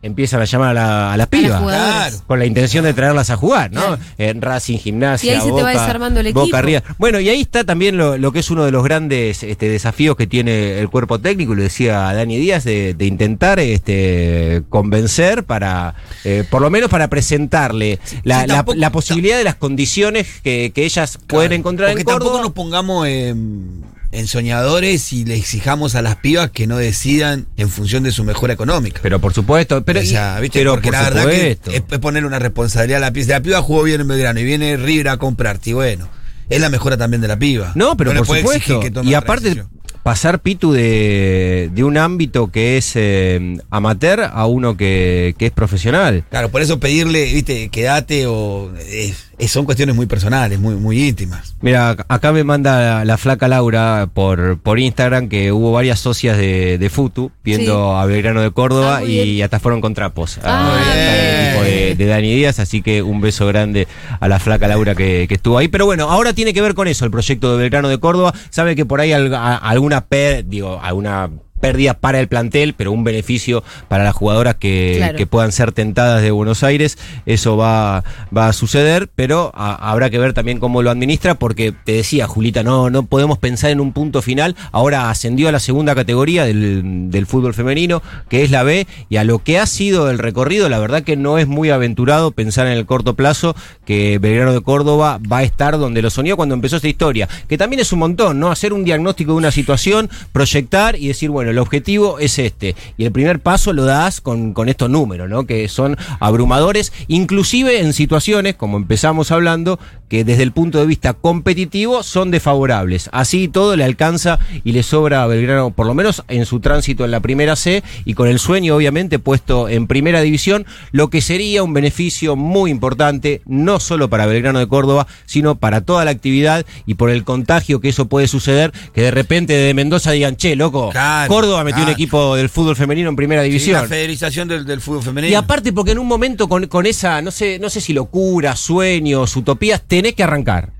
empiezan 0.01 0.41
a 0.41 0.45
llamar 0.45 0.69
a, 0.69 0.73
la- 0.73 1.13
a 1.13 1.17
las 1.17 1.27
pibas. 1.27 1.61
Claro. 1.61 2.17
con 2.27 2.39
la 2.39 2.45
intención 2.45 2.83
de 2.85 2.93
traerlas 2.93 3.29
a 3.29 3.35
jugar, 3.37 3.71
¿no? 3.71 3.81
Claro. 3.81 3.97
En 4.17 4.41
Racing, 4.41 4.77
Gimnasia, 4.79 5.33
Y 5.33 5.35
ahí 5.35 5.41
se 5.41 5.45
te 5.47 5.51
va 5.51 5.57
Boca, 5.59 5.71
desarmando 5.71 6.19
el 6.19 6.33
Boca 6.33 6.43
equipo. 6.45 6.61
River. 6.61 6.83
Bueno, 6.97 7.19
y 7.19 7.29
ahí 7.29 7.41
está 7.41 7.63
también 7.63 7.97
lo, 7.97 8.17
lo 8.17 8.31
que 8.31 8.39
es 8.39 8.49
uno 8.49 8.65
de 8.65 8.71
los 8.71 8.83
grandes 8.83 9.43
este, 9.43 9.69
desafíos 9.69 10.15
que 10.15 10.25
tiene 10.27 10.79
el 10.79 10.89
cuerpo 10.89 11.19
técnico, 11.19 11.53
lo 11.55 11.61
decía 11.63 12.13
Dani 12.13 12.37
Díaz, 12.37 12.63
de, 12.63 12.93
de 12.93 13.05
intentar 13.05 13.59
este, 13.59 14.63
convencer 14.69 15.43
para, 15.43 15.95
eh, 16.23 16.43
por 16.49 16.61
lo 16.61 16.69
menos 16.69 16.89
para 16.89 17.07
presentarle 17.07 17.99
la, 18.23 18.41
Sí, 18.41 18.47
la- 18.47 18.55
tampoco- 18.55 18.77
la 18.77 18.91
posibilidad 18.91 19.37
de 19.37 19.43
las 19.43 19.55
condiciones 19.55 20.27
que, 20.43 20.71
que 20.73 20.85
ellas 20.85 21.19
pueden 21.27 21.53
encontrar 21.53 21.89
en 21.91 22.03
Córdoba. 22.03 22.19
tampoco 22.19 22.41
nos 22.43 22.51
pongamos 22.53 23.07
en, 23.07 23.83
en 24.11 24.27
soñadores 24.27 25.13
y 25.13 25.23
le 25.25 25.35
exijamos 25.35 25.95
a 25.95 26.01
las 26.01 26.17
pibas 26.17 26.51
que 26.51 26.67
no 26.67 26.77
decidan 26.77 27.47
en 27.57 27.69
función 27.69 28.03
de 28.03 28.11
su 28.11 28.23
mejora 28.23 28.53
económica. 28.53 28.99
Pero 29.03 29.19
por 29.19 29.33
supuesto, 29.33 29.83
pero, 29.85 30.01
o 30.01 30.03
sea, 30.03 30.39
¿viste? 30.39 30.59
pero 30.59 30.71
Porque 30.73 30.89
por 30.89 30.93
la 30.93 31.03
verdad 31.03 31.21
supuesto. 31.23 31.71
que 31.71 31.77
es, 31.77 31.83
es 31.89 31.99
poner 31.99 32.25
una 32.25 32.39
responsabilidad 32.39 32.97
a 32.97 33.07
la 33.07 33.11
piba. 33.13 33.27
La 33.27 33.41
piba 33.41 33.61
jugó 33.61 33.83
bien 33.83 34.01
en 34.01 34.07
Belgrano 34.07 34.39
y 34.39 34.43
viene 34.43 34.75
River 34.77 35.09
a 35.09 35.17
comprarte, 35.17 35.69
y 35.69 35.73
bueno, 35.73 36.09
es 36.49 36.59
la 36.59 36.69
mejora 36.69 36.97
también 36.97 37.21
de 37.21 37.27
la 37.29 37.39
piba. 37.39 37.71
No, 37.75 37.95
pero 37.95 38.13
por 38.13 38.25
supuesto. 38.27 38.79
que 38.81 38.91
Y 39.03 39.13
aparte, 39.13 39.45
decisión. 39.45 39.69
pasar 40.03 40.41
Pitu 40.41 40.73
de, 40.73 41.69
de 41.73 41.83
un 41.85 41.97
ámbito 41.97 42.51
que 42.51 42.75
es 42.77 42.91
eh, 42.95 43.57
amateur 43.69 44.29
a 44.33 44.45
uno 44.45 44.75
que, 44.75 45.35
que 45.37 45.45
es 45.45 45.51
profesional. 45.53 46.25
Claro, 46.29 46.49
por 46.49 46.61
eso 46.61 46.79
pedirle, 46.81 47.31
viste, 47.33 47.69
quédate 47.69 48.25
o. 48.27 48.73
es- 48.89 49.30
son 49.47 49.65
cuestiones 49.65 49.95
muy 49.95 50.05
personales, 50.05 50.59
muy, 50.59 50.75
muy 50.75 51.07
íntimas. 51.07 51.55
Mira, 51.61 51.95
acá 52.07 52.31
me 52.31 52.43
manda 52.43 52.79
la, 52.99 53.05
la 53.05 53.17
flaca 53.17 53.47
Laura 53.47 54.07
por, 54.13 54.59
por 54.59 54.79
Instagram 54.79 55.29
que 55.29 55.51
hubo 55.51 55.71
varias 55.71 55.99
socias 55.99 56.37
de, 56.37 56.77
de 56.77 56.89
Futu 56.89 57.31
viendo 57.43 57.91
Sí. 57.95 58.01
a 58.01 58.05
Belgrano 58.05 58.41
de 58.41 58.51
Córdoba 58.51 58.97
Ah, 58.97 59.03
y 59.03 59.41
hasta 59.41 59.59
fueron 59.59 59.81
con 59.81 59.93
trapos 59.93 60.39
Ah, 60.43 60.77
a- 60.77 60.91
al 60.91 61.47
equipo 61.47 61.63
de, 61.63 61.95
de 61.95 62.05
Dani 62.05 62.35
Díaz, 62.35 62.59
así 62.59 62.81
que 62.81 63.01
un 63.01 63.19
beso 63.21 63.47
grande 63.47 63.87
a 64.19 64.27
la 64.27 64.39
flaca 64.39 64.67
Laura 64.67 64.93
que, 64.95 65.25
que 65.27 65.33
estuvo 65.35 65.57
ahí. 65.57 65.67
Pero 65.67 65.85
bueno, 65.85 66.09
ahora 66.11 66.33
tiene 66.33 66.53
que 66.53 66.61
ver 66.61 66.75
con 66.75 66.87
eso, 66.87 67.05
el 67.05 67.11
proyecto 67.11 67.51
de 67.51 67.61
Belgrano 67.63 67.89
de 67.89 67.97
Córdoba. 67.99 68.33
Sabe 68.51 68.75
que 68.75 68.85
por 68.85 69.01
ahí 69.01 69.11
al- 69.11 69.33
a- 69.33 69.57
alguna 69.57 70.01
per, 70.05 70.45
digo, 70.47 70.79
alguna 70.83 71.29
pérdida 71.61 71.93
para 71.93 72.19
el 72.19 72.27
plantel, 72.27 72.73
pero 72.73 72.91
un 72.91 73.03
beneficio 73.03 73.63
para 73.87 74.03
las 74.03 74.13
jugadoras 74.15 74.55
que, 74.55 74.95
Claro. 74.97 75.17
que 75.17 75.25
puedan 75.27 75.51
ser 75.51 75.71
tentadas 75.71 76.21
de 76.21 76.31
Buenos 76.31 76.63
Aires. 76.63 76.97
Eso 77.25 77.55
va, 77.55 78.03
va 78.35 78.47
a 78.47 78.53
suceder, 78.53 79.09
pero 79.15 79.51
a- 79.55 79.91
habrá 79.91 80.09
que 80.09 80.19
ver 80.19 80.33
también 80.33 80.59
cómo 80.59 80.81
lo 80.81 80.89
administra, 80.91 81.35
porque 81.35 81.71
te 81.71 81.93
decía, 81.93 82.27
Julita, 82.27 82.63
no, 82.63 82.89
no 82.89 83.03
podemos 83.03 83.37
pensar 83.37 83.71
en 83.71 83.79
un 83.79 83.93
punto 83.93 84.21
final. 84.21 84.55
Ahora 84.71 85.09
ascendió 85.09 85.47
a 85.47 85.51
la 85.51 85.59
segunda 85.59 85.95
categoría 85.95 86.45
del, 86.45 87.09
del 87.11 87.25
fútbol 87.25 87.53
femenino, 87.53 88.01
que 88.27 88.43
es 88.43 88.51
la 88.51 88.63
B, 88.63 88.87
y 89.09 89.17
a 89.17 89.23
lo 89.23 89.39
que 89.39 89.59
ha 89.59 89.65
sido 89.65 90.09
el 90.09 90.17
recorrido, 90.17 90.67
la 90.69 90.79
verdad 90.79 91.03
que 91.03 91.15
no 91.15 91.37
es 91.37 91.47
muy 91.47 91.69
aventurado 91.69 92.31
pensar 92.31 92.65
en 92.67 92.73
el 92.73 92.85
corto 92.85 93.15
plazo 93.15 93.55
que 93.85 94.17
Belgrano 94.19 94.53
de 94.53 94.61
Córdoba 94.61 95.19
va 95.31 95.37
a 95.39 95.43
estar 95.43 95.77
donde 95.77 96.01
lo 96.01 96.09
soñó 96.09 96.35
cuando 96.35 96.55
empezó 96.55 96.77
esta 96.77 96.87
historia, 96.87 97.27
que 97.47 97.57
también 97.57 97.79
es 97.81 97.91
un 97.93 97.99
montón, 97.99 98.39
¿no? 98.39 98.49
Hacer 98.51 98.73
un 98.73 98.83
diagnóstico 98.83 99.33
de 99.33 99.37
una 99.37 99.51
situación, 99.51 100.09
proyectar 100.31 100.95
y 100.95 101.07
decir, 101.07 101.29
bueno, 101.29 101.50
el 101.51 101.59
objetivo 101.59 102.19
es 102.19 102.39
este. 102.39 102.75
Y 102.97 103.05
el 103.05 103.11
primer 103.11 103.39
paso 103.39 103.73
lo 103.73 103.85
das 103.85 104.21
con, 104.21 104.53
con 104.53 104.69
estos 104.69 104.89
números, 104.89 105.29
¿no? 105.29 105.45
Que 105.45 105.67
son 105.67 105.97
abrumadores, 106.19 106.91
inclusive 107.07 107.79
en 107.79 107.93
situaciones, 107.93 108.55
como 108.55 108.77
empezamos 108.77 109.31
hablando, 109.31 109.79
que 110.11 110.25
desde 110.25 110.43
el 110.43 110.51
punto 110.51 110.77
de 110.77 110.85
vista 110.85 111.13
competitivo 111.13 112.03
son 112.03 112.31
desfavorables. 112.31 113.09
Así 113.13 113.47
todo 113.47 113.77
le 113.77 113.85
alcanza 113.85 114.39
y 114.65 114.73
le 114.73 114.83
sobra 114.83 115.23
a 115.23 115.27
Belgrano, 115.27 115.71
por 115.71 115.85
lo 115.87 115.93
menos 115.93 116.21
en 116.27 116.45
su 116.45 116.59
tránsito 116.59 117.05
en 117.05 117.11
la 117.11 117.21
primera 117.21 117.55
C 117.55 117.81
y 118.03 118.13
con 118.13 118.27
el 118.27 118.37
sueño 118.37 118.75
obviamente 118.75 119.19
puesto 119.19 119.69
en 119.69 119.87
primera 119.87 120.19
división, 120.19 120.65
lo 120.91 121.09
que 121.09 121.21
sería 121.21 121.63
un 121.63 121.73
beneficio 121.73 122.35
muy 122.35 122.71
importante, 122.71 123.41
no 123.45 123.79
solo 123.79 124.09
para 124.09 124.25
Belgrano 124.25 124.59
de 124.59 124.67
Córdoba, 124.67 125.07
sino 125.25 125.55
para 125.55 125.79
toda 125.79 126.03
la 126.03 126.11
actividad 126.11 126.65
y 126.85 126.95
por 126.95 127.09
el 127.09 127.23
contagio 127.23 127.79
que 127.79 127.87
eso 127.87 128.07
puede 128.09 128.27
suceder, 128.27 128.73
que 128.93 129.03
de 129.03 129.11
repente 129.11 129.53
de 129.53 129.73
Mendoza 129.73 130.11
digan, 130.11 130.35
che, 130.35 130.57
loco, 130.57 130.89
Claro, 130.89 131.29
Córdoba 131.33 131.63
metió 131.63 131.83
un 131.83 131.89
equipo 131.89 132.35
del 132.35 132.49
fútbol 132.49 132.75
femenino 132.75 133.07
en 133.07 133.15
primera 133.15 133.43
Sí, 133.43 133.47
división. 133.47 133.81
la 133.81 133.87
federización 133.87 134.49
del, 134.49 134.65
del 134.65 134.81
fútbol 134.81 135.03
femenino. 135.03 135.31
Y 135.31 135.35
aparte 135.35 135.71
porque 135.71 135.91
en 135.93 135.99
un 135.99 136.07
momento 136.07 136.49
con, 136.49 136.67
con 136.67 136.85
esa, 136.85 137.21
no 137.21 137.31
sé, 137.31 137.59
no 137.59 137.69
sé 137.69 137.79
si 137.79 137.93
locura, 137.93 138.57
sueños, 138.57 139.33
utopías, 139.37 139.81
tenés 140.01 140.15
que 140.15 140.23
arrancar. 140.23 140.73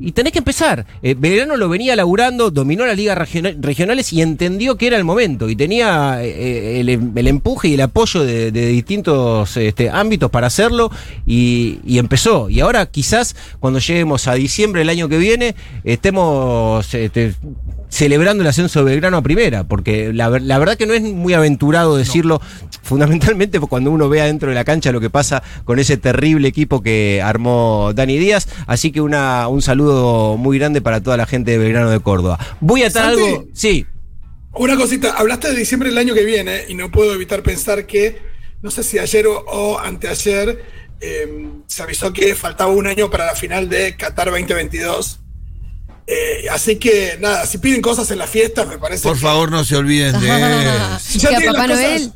Y 0.00 0.10
tenés 0.10 0.32
que 0.32 0.40
empezar. 0.40 0.84
Eh, 1.04 1.14
lo 1.56 1.68
venía 1.68 1.94
laburando, 1.94 2.50
dominó 2.50 2.84
las 2.84 2.96
ligas 2.96 3.16
regiona- 3.16 3.54
regionales 3.60 4.12
y 4.12 4.20
entendió 4.20 4.76
que 4.76 4.88
era 4.88 4.96
el 4.96 5.04
momento. 5.04 5.48
Y 5.48 5.54
tenía 5.54 6.18
eh, 6.24 6.80
el, 6.80 6.88
el 6.88 7.26
empuje 7.28 7.68
y 7.68 7.74
el 7.74 7.80
apoyo 7.80 8.24
de, 8.24 8.50
distintos 8.50 9.56
este, 9.56 9.90
ámbitos 9.90 10.30
para 10.32 10.48
hacerlo. 10.48 10.90
Y, 11.24 11.78
y 11.86 11.98
empezó. 11.98 12.50
Y 12.50 12.58
ahora 12.58 12.86
quizás 12.86 13.36
cuando 13.60 13.78
lleguemos 13.78 14.26
a 14.26 14.34
diciembre 14.34 14.80
del 14.80 14.88
año 14.88 15.08
que 15.08 15.18
viene, 15.18 15.54
estemos 15.84 16.92
este, 16.92 17.34
celebrando 17.94 18.42
el 18.42 18.48
ascenso 18.48 18.80
de 18.84 18.90
Belgrano 18.90 19.16
a 19.18 19.22
primera. 19.22 19.64
Porque 19.64 20.12
la, 20.12 20.28
ver- 20.28 20.42
la 20.42 20.58
verdad 20.58 20.76
que 20.76 20.86
no 20.86 20.94
es 20.94 21.02
muy 21.02 21.32
aventurado 21.32 21.96
decirlo. 21.96 22.40
Fundamentalmente 22.82 23.60
cuando 23.60 23.90
uno 23.90 24.08
ve 24.08 24.20
adentro 24.20 24.48
de 24.48 24.54
la 24.54 24.64
cancha 24.64 24.92
lo 24.92 25.00
que 25.00 25.10
pasa 25.10 25.42
con 25.64 25.78
ese 25.78 25.96
terrible 25.96 26.48
equipo 26.48 26.82
que 26.82 27.22
armó 27.24 27.92
Dani 27.94 28.18
Díaz. 28.18 28.48
Así 28.66 28.90
que 28.92 29.00
una, 29.00 29.48
un 29.48 29.62
saludo 29.62 30.36
muy 30.36 30.58
grande 30.58 30.80
para 30.82 31.00
toda 31.02 31.16
la 31.16 31.26
gente 31.26 31.52
de 31.52 31.58
Belgrano 31.58 31.90
de 31.90 32.00
Córdoba. 32.00 32.38
Voy 32.60 32.82
a 32.82 32.90
Santi. 32.90 33.22
algo. 33.22 33.44
Sí. 33.54 33.86
Una 34.52 34.76
cosita, 34.76 35.14
hablaste 35.16 35.48
de 35.52 35.56
diciembre 35.56 35.88
del 35.88 35.98
año 35.98 36.14
que 36.14 36.24
viene 36.24 36.62
y 36.68 36.74
no 36.74 36.90
puedo 36.90 37.12
evitar 37.14 37.42
pensar 37.42 37.86
que, 37.86 38.20
no 38.62 38.70
sé 38.70 38.82
si 38.84 38.98
ayer 38.98 39.26
o, 39.26 39.38
o 39.46 39.78
anteayer, 39.80 40.62
eh, 41.00 41.48
se 41.66 41.82
avisó 41.82 42.12
que 42.12 42.34
faltaba 42.36 42.70
un 42.70 42.86
año 42.86 43.10
para 43.10 43.26
la 43.26 43.34
final 43.34 43.68
de 43.68 43.96
Qatar 43.96 44.30
2022. 44.30 45.20
Eh, 46.06 46.46
así 46.50 46.76
que 46.76 47.16
nada, 47.20 47.46
si 47.46 47.58
piden 47.58 47.80
cosas 47.80 48.10
en 48.10 48.18
las 48.18 48.28
fiestas, 48.28 48.66
me 48.68 48.78
parece. 48.78 49.02
Por 49.04 49.14
que- 49.14 49.20
favor, 49.22 49.50
no 49.50 49.64
se 49.64 49.76
olviden 49.76 50.20
de 50.20 50.30
Ah, 50.30 50.98
eso. 51.04 51.18
Ya 51.18 51.38
¿Que 51.38 51.48
a 51.48 51.52
Papá 51.52 51.66
Noel? 51.68 52.12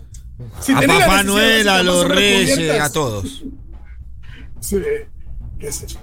si 0.61 0.72
A 0.72 0.81
Papá 0.83 1.22
Noel, 1.22 1.68
a 1.68 1.83
los 1.83 2.07
reyes, 2.07 2.81
a 2.81 2.92
todos. 2.92 3.42
Sí, 4.61 4.77
qué 5.59 5.72
sé 5.72 5.87
yo. 5.87 5.98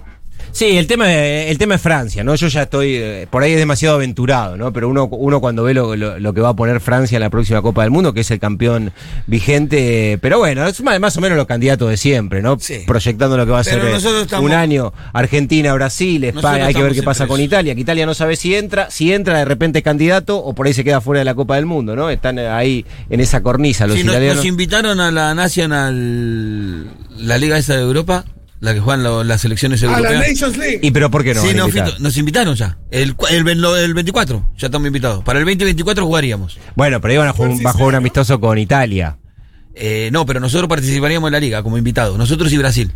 Sí, 0.56 0.78
el 0.78 0.86
tema, 0.86 1.12
el 1.12 1.58
tema 1.58 1.74
es 1.74 1.82
Francia, 1.82 2.24
¿no? 2.24 2.34
Yo 2.34 2.48
ya 2.48 2.62
estoy, 2.62 2.94
eh, 2.94 3.26
por 3.30 3.42
ahí 3.42 3.52
es 3.52 3.58
demasiado 3.58 3.96
aventurado, 3.96 4.56
¿no? 4.56 4.72
Pero 4.72 4.88
uno, 4.88 5.04
uno 5.04 5.38
cuando 5.38 5.62
ve 5.64 5.74
lo, 5.74 5.94
lo- 5.96 6.18
lo 6.18 6.32
que 6.32 6.40
va 6.40 6.48
a 6.48 6.56
poner 6.56 6.80
Francia 6.80 7.16
en 7.16 7.20
la 7.20 7.28
próxima 7.28 7.60
Copa 7.60 7.82
del 7.82 7.90
Mundo, 7.90 8.14
que 8.14 8.20
es 8.20 8.30
el 8.30 8.38
campeón 8.40 8.90
vigente, 9.26 10.18
pero 10.22 10.38
bueno, 10.38 10.66
es 10.66 10.80
más, 10.82 10.98
más 10.98 11.14
o 11.16 11.20
menos 11.20 11.36
los 11.36 11.46
candidatos 11.46 11.90
de 11.90 11.98
siempre, 11.98 12.40
¿no? 12.40 12.56
Sí. 12.58 12.84
Proyectando 12.86 13.36
lo 13.36 13.44
que 13.44 13.52
va 13.52 13.58
a 13.60 13.64
ser 13.64 13.84
eh, 13.84 13.96
estamos- 13.96 14.46
un 14.46 14.52
año, 14.52 14.94
Argentina, 15.12 15.74
Brasil, 15.74 16.24
España, 16.24 16.64
hay 16.66 16.74
que 16.74 16.82
ver 16.82 16.94
qué 16.94 17.02
pasa 17.02 17.26
con. 17.26 17.38
Italia, 17.38 17.74
que 17.74 17.82
Italia 17.82 18.06
no 18.06 18.14
sabe 18.14 18.34
si 18.34 18.54
entra, 18.54 18.90
si 18.90 19.12
entra 19.12 19.36
de 19.40 19.44
repente 19.44 19.80
es 19.80 19.84
candidato 19.84 20.38
o 20.38 20.54
por 20.54 20.66
ahí 20.66 20.72
se 20.72 20.84
queda 20.84 21.02
fuera 21.02 21.18
de 21.18 21.26
la 21.26 21.34
Copa 21.34 21.56
del 21.56 21.66
Mundo, 21.66 21.94
¿no? 21.94 22.08
Están 22.08 22.38
eh, 22.38 22.48
ahí 22.48 22.86
en 23.10 23.20
esa 23.20 23.42
cornisa 23.42 23.86
los 23.86 23.96
Sí, 23.98 24.04
nos, 24.04 24.14
italianos. 24.14 24.36
nos 24.38 24.46
invitaron 24.46 25.00
a 25.00 25.10
la 25.10 25.34
National, 25.34 26.86
la 27.18 27.36
liga 27.38 27.58
esa 27.58 27.74
de 27.76 27.82
Europa, 27.82 28.24
la 28.60 28.72
que 28.74 28.80
juegan 28.80 29.02
lo- 29.02 29.22
las 29.24 29.40
selecciones 29.42 29.82
A 29.82 29.86
la 29.86 29.98
europeas. 29.98 30.28
Nations 30.28 30.56
League. 30.56 30.80
¿Y 30.82 30.90
pero 30.90 31.10
por 31.10 31.22
qué 31.24 31.34
no? 31.34 31.42
sí, 31.42 31.54
nos, 31.54 32.00
nos 32.00 32.16
invitaron 32.16 32.54
ya. 32.54 32.78
El, 32.90 33.14
el, 33.30 33.46
el 33.48 33.94
24, 33.94 34.50
ya 34.56 34.66
estamos 34.66 34.86
invitados. 34.86 35.22
Para 35.24 35.38
el 35.38 35.44
2024 35.44 36.04
jugaríamos. 36.06 36.58
Bueno, 36.74 37.00
pero 37.00 37.14
iban 37.14 37.28
a 37.28 37.32
jugar, 37.32 37.56
sí, 37.56 37.62
va 37.62 37.70
a 37.70 37.72
jugar 37.74 37.88
un 37.88 37.94
amistoso 37.96 38.40
con 38.40 38.58
Italia. 38.58 39.18
Eh, 39.74 40.08
no, 40.12 40.24
pero 40.24 40.40
nosotros 40.40 40.68
participaríamos 40.68 41.28
en 41.28 41.32
la 41.32 41.40
liga 41.40 41.62
como 41.62 41.76
invitados. 41.76 42.16
Nosotros 42.16 42.50
y 42.52 42.56
Brasil. 42.58 42.92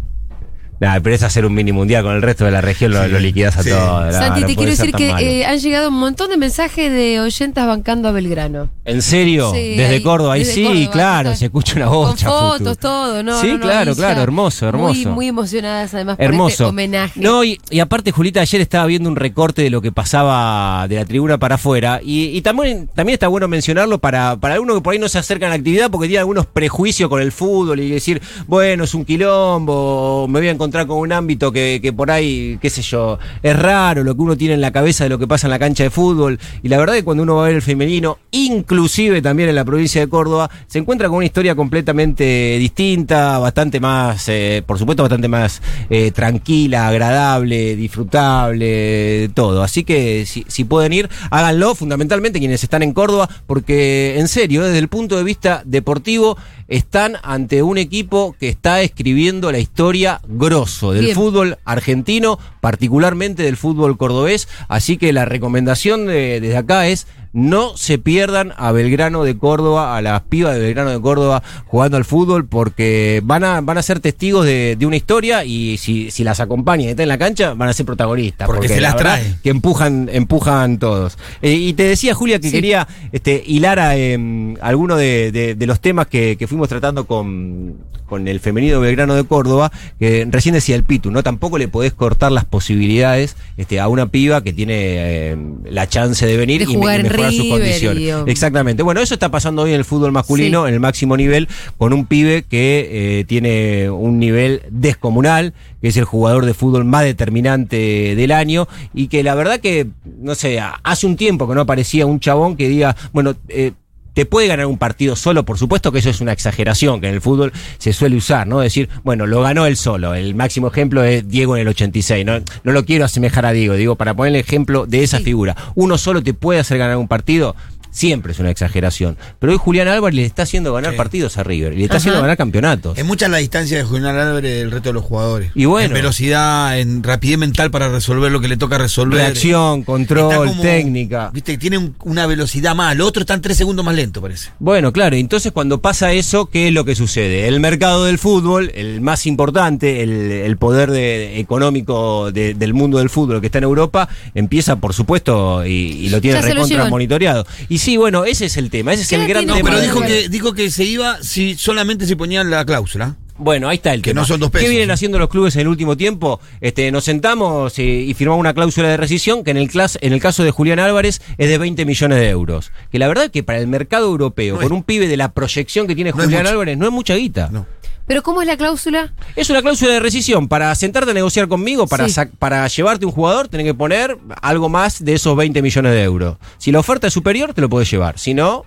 Nah, 0.81 0.99
pero 1.01 1.15
es 1.15 1.23
hacer 1.23 1.45
un 1.45 1.53
mini 1.55 1.73
mundial 1.73 2.03
con 2.03 2.15
el 2.17 2.23
resto 2.23 2.45
de 2.47 2.51
la 2.51 2.61
región, 2.63 2.91
lo, 2.93 3.05
Sí, 3.05 3.11
lo 3.11 3.19
liquidas 3.21 3.57
a 3.59 3.63
sí. 3.63 3.69
todo. 3.71 4.11
Santi, 4.13 4.41
no 4.41 4.47
te 4.47 4.57
quiero 4.57 4.71
decir 4.71 4.93
que 4.93 5.11
eh, 5.41 5.45
han 5.47 5.59
llegado 5.59 5.91
un 5.91 5.95
montón 6.01 6.31
de 6.31 6.39
mensajes 6.39 6.91
de 6.91 7.21
oyentas 7.21 7.67
bancando 7.67 8.09
a 8.09 8.13
Belgrano. 8.13 8.71
¿En 8.87 9.03
serio? 9.03 9.53
Sí, 9.53 9.77
desde 9.77 9.95
ahí, 9.97 10.03
Córdoba, 10.03 10.35
ahí 10.35 10.41
desde 10.41 10.55
sí, 10.55 10.65
Córdoba, 10.65 10.91
claro, 10.91 11.37
se 11.37 11.45
escucha 11.45 11.75
una 11.77 11.87
Con 11.87 11.95
bocha. 12.11 12.29
fotos, 12.31 12.59
Futu. 12.59 12.77
todo, 12.77 13.23
¿no? 13.23 13.41
Sí, 13.41 13.49
no, 13.49 13.55
no, 13.55 13.61
claro, 13.61 13.95
claro, 13.95 14.23
hermoso, 14.23 14.69
hermoso. 14.69 14.95
Muy, 14.95 15.07
muy 15.15 15.29
emocionadas 15.29 15.93
además 15.93 16.17
por 16.17 16.25
este 16.25 16.35
Hermoso. 16.35 16.69
homenaje. 16.69 17.21
No, 17.21 17.45
y, 17.45 17.61
y 17.71 17.81
aparte, 17.81 18.11
Julita, 18.11 18.41
ayer 18.41 18.61
estaba 18.63 18.87
viendo 18.87 19.09
un 19.11 19.17
recorte 19.17 19.61
de 19.63 19.69
lo 19.71 19.83
que 19.83 19.93
pasaba 19.93 20.89
de 20.89 20.97
la 20.97 21.05
tribuna 21.05 21.37
para 21.39 21.57
afuera. 21.57 22.01
Y, 22.03 22.29
y 22.37 22.41
también, 22.41 22.89
también 22.95 23.15
está 23.15 23.29
bueno 23.29 23.49
mencionarlo 23.49 23.99
para, 23.99 24.37
para 24.37 24.55
algunos 24.55 24.77
que 24.77 24.83
por 24.83 24.95
ahí 24.95 24.99
no 24.99 25.11
se 25.11 25.19
acercan 25.19 25.49
a 25.49 25.51
la 25.51 25.57
actividad 25.57 25.91
porque 25.91 26.09
tiene 26.09 26.21
algunos 26.21 26.47
prejuicios 26.47 27.11
con 27.11 27.21
el 27.21 27.33
fútbol 27.33 27.81
y 27.81 27.91
decir, 27.91 28.23
bueno, 28.47 28.85
es 28.85 28.95
un 28.95 29.05
quilombo, 29.05 30.27
me 30.27 30.41
voy 30.41 30.49
a 30.49 30.53
encontrar 30.53 30.70
con 30.71 30.99
un 30.99 31.13
ámbito 31.13 31.53
que, 31.53 31.81
que 31.83 31.93
por 31.93 32.11
ahí, 32.11 32.59
qué 32.61 32.71
sé 32.71 32.83
yo, 32.83 33.19
es 33.43 33.59
raro 33.59 34.05
lo 34.05 34.15
que 34.15 34.23
uno 34.23 34.37
tiene 34.37 34.55
en 34.55 34.61
la 34.61 34.73
cabeza 34.73 35.05
de 35.05 35.11
lo 35.11 35.19
que 35.19 35.27
pasa 35.27 35.47
en 35.47 35.51
la 35.51 35.59
cancha 35.59 35.85
de 35.85 35.91
fútbol. 35.91 36.39
Y 36.63 36.69
la 36.69 36.79
verdad 36.79 36.95
que 36.95 37.05
cuando 37.05 37.23
uno 37.23 37.37
va 37.37 37.45
a 37.45 37.47
ver 37.47 37.57
el 37.57 37.63
femenino, 37.63 38.19
inclusive 38.31 39.23
también 39.23 39.49
en 39.49 39.55
la 39.55 39.65
provincia 39.65 40.01
de 40.01 40.09
Córdoba, 40.09 40.51
se 40.67 40.79
encuentra 40.79 41.09
con 41.09 41.19
una 41.19 41.27
historia 41.27 41.55
completamente 41.55 42.57
distinta, 42.59 43.39
bastante 43.39 43.81
más, 43.81 44.29
eh, 44.29 44.63
por 44.67 44.79
supuesto, 44.79 45.03
bastante 45.03 45.29
más 45.29 45.61
eh, 45.89 46.11
tranquila, 46.11 46.89
agradable, 46.89 47.77
disfrutable, 47.77 49.31
todo. 49.35 49.63
Así 49.63 49.85
que 49.85 50.25
si, 50.27 50.45
si 50.49 50.65
pueden 50.65 50.93
ir, 50.93 51.09
háganlo, 51.31 51.75
fundamentalmente 51.75 52.39
quienes 52.39 52.63
están 52.63 52.83
en 52.83 52.93
Córdoba, 52.93 53.29
porque 53.47 54.19
en 54.19 54.29
serio, 54.29 54.63
desde 54.63 54.79
el 54.79 54.89
punto 54.89 55.17
de 55.17 55.25
vista 55.25 55.63
deportivo, 55.65 56.37
están 56.71 57.17
ante 57.23 57.63
un 57.63 57.77
equipo 57.77 58.35
que 58.41 58.49
está 58.49 58.81
escribiendo 58.81 59.53
la 59.53 59.59
historia 59.59 60.21
grosso 60.27 60.93
del 60.93 61.05
Bien. 61.07 61.15
fútbol 61.17 61.59
argentino, 61.67 62.39
particularmente 62.63 63.43
del 63.43 63.57
fútbol 63.59 63.99
cordobés. 63.99 64.49
Así 64.69 64.97
que 64.97 65.13
la 65.13 65.25
recomendación 65.27 66.07
de- 66.07 66.41
desde 66.41 66.57
acá 66.57 66.87
es 66.87 67.07
no 67.33 67.77
se 67.77 67.99
pierdan 67.99 68.53
a 68.57 68.73
Belgrano 68.73 69.23
de 69.25 69.37
Córdoba, 69.39 69.97
a 69.97 70.03
las 70.03 70.23
pibas 70.23 70.55
de 70.55 70.61
Belgrano 70.61 70.91
de 70.91 71.01
Córdoba 71.01 71.43
jugando 71.67 71.97
al 71.97 72.05
fútbol, 72.05 72.47
porque 72.47 73.21
van 73.25 73.45
a, 73.45 73.61
van 73.61 73.79
a 73.79 73.83
ser 73.83 74.01
testigos 74.01 74.45
de, 74.45 74.77
de 74.77 74.87
una 74.87 74.97
historia 74.97 75.45
y 75.45 75.77
si, 75.79 76.11
si 76.11 76.25
las 76.25 76.41
acompañan 76.41 76.89
y 76.89 76.91
están 76.91 77.05
en 77.05 77.09
la 77.09 77.19
cancha, 77.19 77.55
van 77.55 77.69
a 77.69 77.73
ser 77.73 77.87
protagonistas. 77.87 78.47
Porque 78.47 78.69
se 78.69 78.81
la 78.81 78.89
las 78.89 78.97
verdad 78.97 79.21
trae. 79.21 79.35
Que 79.43 79.51
empujan, 79.51 80.09
empujan 80.13 80.79
todos. 80.79 81.19
Eh, 81.43 81.53
y 81.53 81.73
te 81.75 81.85
decía, 81.85 82.15
Julia, 82.15 82.39
que 82.41 82.49
Sí. 82.49 82.53
quería 82.57 82.89
este, 83.13 83.43
hilar 83.47 83.79
a 83.79 83.97
em, 83.97 84.57
alguno 84.61 84.97
de, 84.97 85.31
de- 85.31 85.55
de 85.55 85.67
los 85.67 85.81
temas 85.81 86.09
que, 86.09 86.37
que 86.37 86.47
fuimos 86.49 86.69
tratando 86.69 87.07
con, 87.07 87.77
con 88.07 88.27
el 88.27 88.41
femenino 88.41 88.81
Belgrano 88.81 89.15
de 89.15 89.23
Córdoba, 89.25 89.71
que 90.01 90.27
recién 90.31 90.55
decía 90.55 90.75
el 90.75 90.83
Pitu, 90.83 91.11
¿no? 91.13 91.23
Tampoco 91.23 91.59
le 91.59 91.69
podés 91.69 91.93
cortar 91.93 92.33
las 92.33 92.45
posibilidades 92.45 93.37
este, 93.57 93.79
a 93.79 93.87
una 93.89 94.07
piba 94.07 94.43
que 94.43 94.53
tiene 94.53 95.29
em, 95.31 95.59
la 95.65 95.89
chance 95.89 96.27
de 96.27 96.37
venir 96.37 96.65
De 96.67 96.73
y, 96.73 96.75
me- 96.75 96.81
jugar 96.81 97.01
y 97.01 97.07
en 97.07 97.13
mejorar 97.21 97.33
sus 97.33 97.43
River 97.45 97.59
condiciones. 97.61 98.27
y, 98.27 98.31
Exactamente. 98.31 98.83
Bueno, 98.83 99.01
eso 99.01 99.15
está 99.15 99.31
pasando 99.31 99.63
hoy 99.63 99.71
en 99.71 99.77
el 99.77 99.85
fútbol 99.85 100.13
masculino, 100.13 100.65
Sí. 100.65 100.69
en 100.69 100.75
el 100.75 100.81
máximo 100.81 101.17
nivel, 101.17 101.49
con 101.79 101.93
un 101.93 102.07
pibe 102.07 102.45
que 102.49 103.21
eh, 103.21 103.25
tiene 103.25 103.91
un 103.91 104.19
nivel 104.19 104.63
descomunal, 104.71 105.55
que 105.81 105.89
es 105.89 105.97
el 105.97 106.05
jugador 106.05 106.47
de 106.47 106.55
fútbol 106.55 106.85
más 106.85 107.05
determinante 107.05 108.15
del 108.17 108.33
año, 108.33 108.69
y 108.95 109.09
que 109.09 109.23
la 109.23 109.35
verdad 109.35 109.61
que, 109.61 109.87
no 110.19 110.35
sé, 110.35 110.61
hace 110.61 111.07
un 111.07 111.17
tiempo 111.17 111.49
que 111.49 111.55
no 111.55 111.61
aparecía 111.63 112.07
un 112.07 112.21
chabón 112.21 112.57
que 112.57 112.69
diga, 112.69 112.97
bueno, 113.13 113.35
eh, 113.49 113.73
te 114.15 114.27
puede 114.27 114.49
ganar 114.49 114.67
un 114.67 114.79
partido 114.79 115.17
solo, 115.17 115.45
por 115.45 115.59
supuesto 115.59 115.93
que 115.93 116.01
eso 116.01 116.11
es 116.11 116.21
una 116.21 116.33
exageración 116.33 117.01
que 117.01 117.09
en 117.09 117.15
el 117.15 117.21
fútbol 117.21 117.53
se 117.79 117.93
suele 117.93 118.17
usar, 118.17 118.47
¿no? 118.47 118.61
Decir, 118.61 118.89
bueno, 119.05 119.27
lo 119.27 119.41
ganó 119.43 119.67
él 119.67 119.77
solo. 119.77 120.15
El 120.15 120.35
máximo 120.35 120.69
ejemplo 120.69 121.05
es 121.05 121.29
Diego 121.29 121.57
en 121.57 121.63
el 121.63 121.69
86. 121.69 122.25
No, 122.27 122.41
no 122.65 122.73
lo 122.73 122.85
quiero 122.85 123.05
asemejar 123.05 123.47
a 123.47 123.53
Diego, 123.53 123.75
digo, 123.75 123.97
para 123.97 124.15
poner 124.15 124.35
el 124.35 124.41
ejemplo 124.41 124.87
de 124.87 125.03
esa 125.03 125.19
Sí. 125.19 125.25
figura. 125.25 125.57
Uno 125.75 125.97
solo 125.99 126.23
te 126.23 126.35
puede 126.35 126.61
hacer 126.61 126.79
ganar 126.79 126.97
un 126.97 127.09
partido. 127.09 127.55
Siempre 127.91 128.33
es 128.33 128.39
una 128.39 128.51
exageración. 128.51 129.17
Pero 129.39 129.53
hoy 129.53 129.59
Julián 129.59 129.89
Álvarez 129.89 130.15
le 130.15 130.25
está 130.25 130.43
haciendo 130.45 130.73
ganar 130.73 130.93
Sí. 130.93 130.97
partidos 130.97 131.37
a 131.39 131.43
River. 131.43 131.73
Y 131.73 131.77
le 131.79 131.83
está 131.85 131.95
Ajá. 131.95 131.99
haciendo 131.99 132.21
ganar 132.21 132.37
campeonatos. 132.37 132.97
Es 132.99 133.05
mucha 133.05 133.29
la 133.29 133.39
distancia 133.39 133.79
de 133.79 133.85
Julián 133.85 134.17
Álvarez 134.17 134.55
del 134.59 134.71
resto 134.71 134.91
de 134.91 134.93
los 134.95 135.05
jugadores. 135.05 135.51
Y 135.55 135.65
bueno. 135.65 135.89
En 135.89 135.93
velocidad, 135.95 136.79
en 136.79 137.03
rapidez 137.03 137.39
mental 137.39 137.71
para 137.71 137.89
resolver 137.89 138.31
lo 138.31 138.41
que 138.41 138.49
le 138.49 138.57
toca 138.57 138.79
resolver. 138.79 139.19
Reacción, 139.21 139.81
Está 139.81 139.87
control, 139.93 140.49
como- 140.49 140.63
técnica. 140.63 141.31
Viste, 141.33 141.59
tiene 141.59 141.79
un- 141.79 141.95
una 142.05 142.27
velocidad 142.27 142.75
más. 142.75 142.97
Los 142.97 143.09
otros 143.09 143.23
están 143.23 143.41
tres 143.41 143.57
segundos 143.57 143.85
más 143.85 143.95
lento, 143.95 144.21
parece. 144.21 144.51
Bueno, 144.59 144.93
claro, 144.93 145.17
entonces 145.17 145.53
cuando 145.53 145.81
pasa 145.81 146.13
eso, 146.13 146.47
¿qué 146.47 146.69
es 146.69 146.75
lo 146.75 146.85
que 146.85 146.95
sucede? 146.95 147.49
El 147.49 147.61
mercado 147.61 148.05
del 148.05 148.19
fútbol, 148.19 148.71
el 148.75 149.01
más 149.01 149.27
importante, 149.27 150.03
el, 150.03 150.11
el 150.11 150.57
poder 150.57 150.91
de- 150.91 151.39
económico 151.41 152.31
de- 152.33 152.55
del 152.55 152.75
mundo 152.75 152.99
del 152.99 153.11
fútbol 153.11 153.41
que 153.41 153.47
está 153.47 153.59
en 153.59 153.65
Europa, 153.65 154.09
empieza, 154.35 154.77
por 154.77 154.95
supuesto, 154.95 155.67
y, 155.67 155.71
y 155.71 156.09
lo 156.11 156.21
tiene 156.21 156.41
recontra 156.41 156.85
monitoreado. 156.89 157.47
Y 157.69 157.79
sí, 157.81 157.97
bueno, 157.97 158.25
ese 158.25 158.47
es 158.47 158.57
el 158.57 158.71
tema, 158.71 158.93
ese 158.93 159.03
es 159.03 159.09
¿Qué 159.09 159.17
el 159.17 159.27
gran 159.27 159.45
tiene 159.45 159.53
No, 159.53 159.57
tema. 159.57 159.71
pero 159.71 159.81
dijo 159.83 160.01
que, 160.03 160.29
dijo 160.29 160.53
que 160.55 160.71
se 160.71 160.85
iba 160.85 161.23
si 161.23 161.57
solamente 161.57 162.07
se 162.07 162.17
ponían 162.17 162.51
la 162.51 162.65
cláusula. 162.65 163.17
Bueno, 163.43 163.71
ahí 163.71 163.77
está 163.77 163.95
el 163.95 164.03
Que 164.03 164.11
tema. 164.11 164.21
no 164.21 164.27
son 164.27 164.39
dos 164.39 164.51
pesos, 164.51 164.65
¿Qué 164.67 164.71
vienen 164.71 164.91
haciendo 164.91 165.19
los 165.19 165.31
clubes 165.31 165.55
en 165.55 165.63
el 165.63 165.69
último 165.69 165.97
tiempo? 165.97 166.41
Este, 166.61 166.93
nos 166.93 167.05
sentamos 167.05 167.79
y, 167.79 167.83
y 167.83 168.13
firmamos 168.13 168.39
una 168.39 168.53
cláusula 168.53 168.89
de 168.89 168.99
rescisión 168.99 169.45
que 169.45 169.51
en 169.51 169.57
el, 169.57 169.71
clas- 169.71 169.97
en 170.03 170.13
el 170.13 170.21
caso 170.21 170.45
de 170.45 170.51
Julián 170.51 170.79
Álvarez 170.79 171.23
es 171.39 171.49
de 171.49 171.57
20 171.57 171.87
millones 171.87 172.19
de 172.19 172.29
euros. 172.29 172.71
Que 172.93 172.99
la 172.99 173.09
verdad 173.09 173.31
que 173.31 173.43
para 173.43 173.59
el 173.59 173.67
mercado 173.67 174.09
europeo, 174.09 174.57
No 174.57 174.61
con 174.61 174.67
es- 174.67 174.73
un 174.73 174.83
pibe 174.85 175.09
de 175.09 175.17
la 175.17 175.33
proyección 175.33 175.87
que 175.87 175.95
tiene 175.95 176.11
No 176.11 176.19
Julián. 176.23 176.47
Álvarez, 176.47 176.77
no 176.77 176.85
es 176.85 176.93
mucha 176.93 177.15
guita. 177.15 177.49
No. 177.51 177.67
Pero 178.11 178.25
¿cómo 178.25 178.41
es 178.43 178.49
la 178.49 178.57
cláusula? 178.57 179.13
Es 179.37 179.51
una 179.51 179.63
cláusula 179.63 179.93
de 179.93 180.01
rescisión. 180.01 180.49
Para 180.49 180.75
sentarte 180.75 181.13
a 181.13 181.15
negociar 181.15 181.47
conmigo, 181.47 181.87
para, 181.87 182.09
Sí. 182.09 182.15
sac- 182.17 182.33
para 182.41 182.67
llevarte 182.67 183.07
un 183.07 183.13
jugador, 183.13 183.47
tenés 183.47 183.67
que 183.67 183.73
poner 183.75 184.19
algo 184.43 184.69
más 184.69 185.05
de 185.05 185.13
esos 185.15 185.37
20 185.37 185.63
millones 185.63 185.93
de 185.93 186.03
euros. 186.03 186.37
Si 186.59 186.73
la 186.73 186.81
oferta 186.81 187.07
es 187.07 187.13
superior, 187.13 187.55
te 187.55 187.61
lo 187.61 187.69
puedes 187.69 187.89
llevar. 187.89 188.19
Si 188.19 188.35
no, 188.35 188.65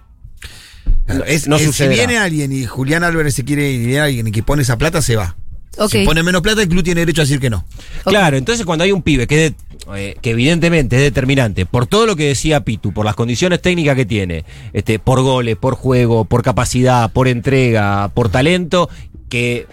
Claro, 1.06 1.26
es, 1.26 1.46
no 1.50 1.58
es- 1.58 1.76
si 1.76 1.88
viene 1.90 2.18
alguien 2.18 2.54
y 2.54 2.64
Julián 2.66 3.04
Álvarez 3.04 3.36
se 3.36 3.44
quiere 3.44 3.70
ir 3.70 3.82
y 3.82 3.86
viene 3.88 4.00
alguien 4.00 4.28
y 4.28 4.32
que 4.32 4.44
pone 4.44 4.62
esa 4.62 4.78
plata, 4.78 5.02
se 5.02 5.18
va. 5.18 5.36
Si 5.90 6.06
pone 6.06 6.24
menos 6.24 6.42
plata, 6.42 6.62
el 6.62 6.70
club 6.70 6.82
tiene 6.82 7.02
derecho 7.02 7.20
a 7.24 7.26
decir 7.26 7.42
que 7.42 7.50
no. 7.50 7.66
Claro, 8.06 8.38
entonces 8.38 8.66
cuando 8.66 8.86
hay 8.86 8.94
un 8.94 9.02
pibe 9.02 9.28
que, 9.28 9.36
de- 9.36 9.56
eh, 9.98 10.16
que 10.22 10.30
evidentemente 10.30 10.96
es 10.96 11.02
determinante, 11.02 11.66
por 11.66 11.86
todo 11.86 12.06
lo 12.06 12.16
que 12.16 12.28
decía 12.30 12.62
Pitu, 12.64 12.94
por 12.94 13.04
las 13.06 13.16
condiciones 13.16 13.62
técnicas 13.62 13.98
que 13.98 14.06
tiene, 14.06 14.46
este, 14.72 15.00
por 15.00 15.22
goles, 15.22 15.58
por 15.58 15.76
juego, 15.76 16.24
por 16.24 16.44
capacidad, 16.44 17.12
por 17.12 17.28
entrega, 17.28 18.10
por 18.14 18.30
talento, 18.30 18.88
que 19.34 19.66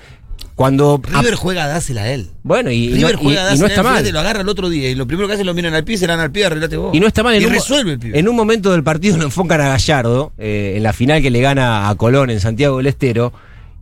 cuando... 0.55 1.01
River 1.03 1.35
juega, 1.35 1.67
dásela 1.67 2.03
a 2.03 2.11
él. 2.13 2.31
bueno, 2.43 2.71
y, 2.71 2.85
y 2.87 2.95
River 2.95 3.15
no, 3.17 3.21
y- 3.21 3.25
juega, 3.25 3.41
y 3.41 3.45
dásela 3.45 3.61
no 3.61 3.67
él, 3.67 3.71
está 3.73 3.83
mal. 3.83 4.13
lo 4.13 4.21
agarra 4.21 4.41
el 4.41 4.49
otro 4.49 4.69
día 4.69 4.91
y 4.91 4.95
lo 4.95 5.07
primero 5.07 5.27
que 5.29 5.35
hacen 5.35 5.47
lo 5.47 5.55
miran 5.55 5.75
al 5.75 5.85
pie, 5.85 5.97
se 5.99 6.07
dan 6.07 6.21
al 6.21 6.31
pie, 6.31 6.47
arreglate 6.47 6.77
vos. 6.77 6.95
Y 6.95 7.01
no 7.01 7.07
está 7.07 7.23
mal. 7.23 7.35
En 7.35 7.43
y 7.43 7.45
un, 7.47 7.53
resuelve 7.53 7.93
el 7.93 7.99
pibe. 7.99 8.19
en 8.19 8.29
un 8.29 8.37
momento 8.37 8.71
del 8.73 8.83
partido 8.83 9.17
lo 9.19 9.25
enfocan 9.25 9.61
a 9.61 9.69
Gallardo, 9.69 10.33
eh, 10.39 10.75
en 10.77 10.83
la 10.83 10.93
final 10.93 11.21
que 11.23 11.31
le 11.31 11.41
gana 11.41 11.89
a 11.89 11.95
Colón 11.95 12.31
en 12.31 12.41
Santiago 12.41 12.79
del 12.79 12.87
Estero. 12.87 13.33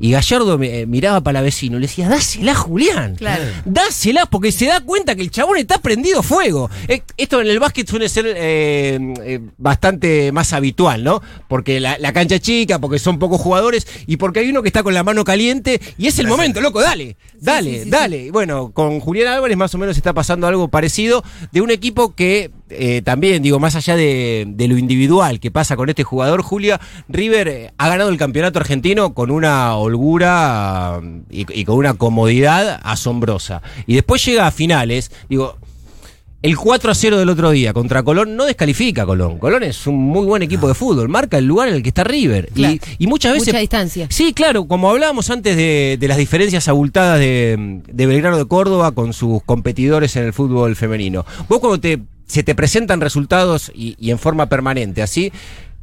Y 0.01 0.13
Gallardo 0.13 0.59
me- 0.59 0.81
eh, 0.81 0.87
miraba 0.87 1.21
para 1.21 1.41
la 1.41 1.43
vecino 1.43 1.77
y 1.77 1.81
le 1.81 1.87
decía, 1.89 2.09
dásela, 2.09 2.55
Julián. 2.55 3.17
Claro. 3.17 3.43
Dásela, 3.65 4.27
porque 4.27 4.53
se 4.53 4.67
da 4.67 4.81
cuenta 4.81 5.15
que 5.17 5.23
el 5.23 5.31
chabón 5.31 5.57
está 5.59 5.79
prendido 5.79 6.23
fuego. 6.23 6.71
Eh, 6.87 7.03
esto 7.17 7.41
en 7.41 7.49
el 7.49 7.59
básquet 7.59 7.89
suele 7.89 8.09
ser 8.09 8.27
eh, 8.29 8.99
eh, 9.25 9.41
bastante 9.59 10.31
más 10.33 10.53
habitual, 10.53 11.03
¿no? 11.05 11.21
Porque 11.49 11.81
la, 11.81 11.99
la 11.99 12.13
cancha 12.13 12.37
es 12.37 12.41
chica, 12.43 12.79
porque 12.79 12.99
son 12.99 13.19
pocos 13.19 13.41
jugadores 13.41 13.87
y 14.07 14.17
porque 14.19 14.41
hay 14.41 14.49
uno 14.51 14.63
que 14.63 14.69
está 14.69 14.83
con 14.83 14.95
la 14.95 15.03
mano 15.03 15.25
caliente 15.25 15.81
y 15.99 16.07
es 16.07 16.19
el 16.19 16.27
momento, 16.29 16.61
loco, 16.61 16.81
dale, 16.81 17.17
dale, 17.41 17.79
sí, 17.79 17.85
sí, 17.85 17.91
dale. 17.91 18.27
Y 18.27 18.31
Bueno, 18.31 18.71
con 18.73 19.01
Julián 19.01 19.29
Álvarez 19.35 19.57
más 19.57 19.75
o 19.75 19.79
menos 19.79 19.97
está 19.97 20.13
pasando 20.13 20.47
algo 20.47 20.69
parecido 20.69 21.25
de 21.53 21.61
un 21.61 21.71
equipo 21.71 22.15
que 22.15 22.51
eh, 22.71 23.03
también, 23.03 23.43
digo, 23.43 23.59
más 23.59 23.75
allá 23.77 23.97
de, 23.97 24.45
de 24.47 24.69
lo 24.69 24.77
individual 24.79 25.41
que 25.41 25.51
pasa 25.51 25.77
con 25.77 25.89
este 25.89 26.05
jugador, 26.05 26.43
Julia, 26.43 26.81
River 27.09 27.49
eh, 27.49 27.73
ha 27.79 27.89
ganado 27.89 28.11
el 28.11 28.17
campeonato 28.17 28.59
argentino 28.59 29.15
con 29.15 29.31
una 29.31 29.75
holgura 29.77 31.01
y, 31.31 31.61
y 31.61 31.65
con 31.65 31.77
una 31.77 31.95
comodidad 31.95 32.81
asombrosa. 32.83 33.63
Y 33.87 33.95
después 33.95 34.25
llega 34.25 34.47
a 34.47 34.51
finales, 34.51 35.11
digo, 35.29 35.57
el 36.41 36.57
4 36.57 36.93
a 36.93 36.95
0 36.95 37.19
del 37.19 37.29
otro 37.31 37.51
día 37.51 37.73
contra 37.73 38.05
Colón 38.05 38.37
no 38.37 38.45
descalifica 38.45 39.03
a 39.03 39.07
Colón. 39.07 39.39
Colón 39.39 39.65
es 39.65 39.89
un 39.89 39.97
muy 39.97 40.25
buen 40.25 40.43
equipo 40.43 40.69
de 40.69 40.75
fútbol, 40.75 41.09
marca 41.09 41.37
el 41.39 41.47
lugar 41.47 41.69
en 41.69 41.75
el 41.75 41.83
que 41.83 41.89
está 41.89 42.05
River. 42.05 42.51
Claro. 42.55 42.75
Y, 42.75 42.81
y 43.05 43.07
muchas 43.09 43.33
veces. 43.33 43.49
Mucha 43.49 43.59
distancia. 43.59 44.07
Sí, 44.11 44.33
claro, 44.33 44.67
como 44.69 44.89
hablábamos 44.89 45.31
antes 45.31 45.57
de, 45.57 45.97
de 45.99 46.09
las 46.09 46.17
diferencias 46.17 46.69
abultadas 46.69 47.19
de, 47.19 47.81
de 47.89 48.07
Belgrano 48.07 48.39
de 48.39 48.47
Córdoba 48.47 48.93
con 48.93 49.13
sus 49.13 49.43
competidores 49.43 50.15
en 50.15 50.27
el 50.27 50.33
fútbol 50.33 50.77
femenino. 50.77 51.27
Vos 51.49 51.59
cuando 51.59 51.81
te, 51.81 51.99
se 52.29 52.43
te 52.43 52.55
presentan 52.55 53.01
resultados 53.01 53.73
y, 53.75 54.11
en 54.11 54.19
forma 54.19 54.49
permanente, 54.49 55.03
así, 55.03 55.33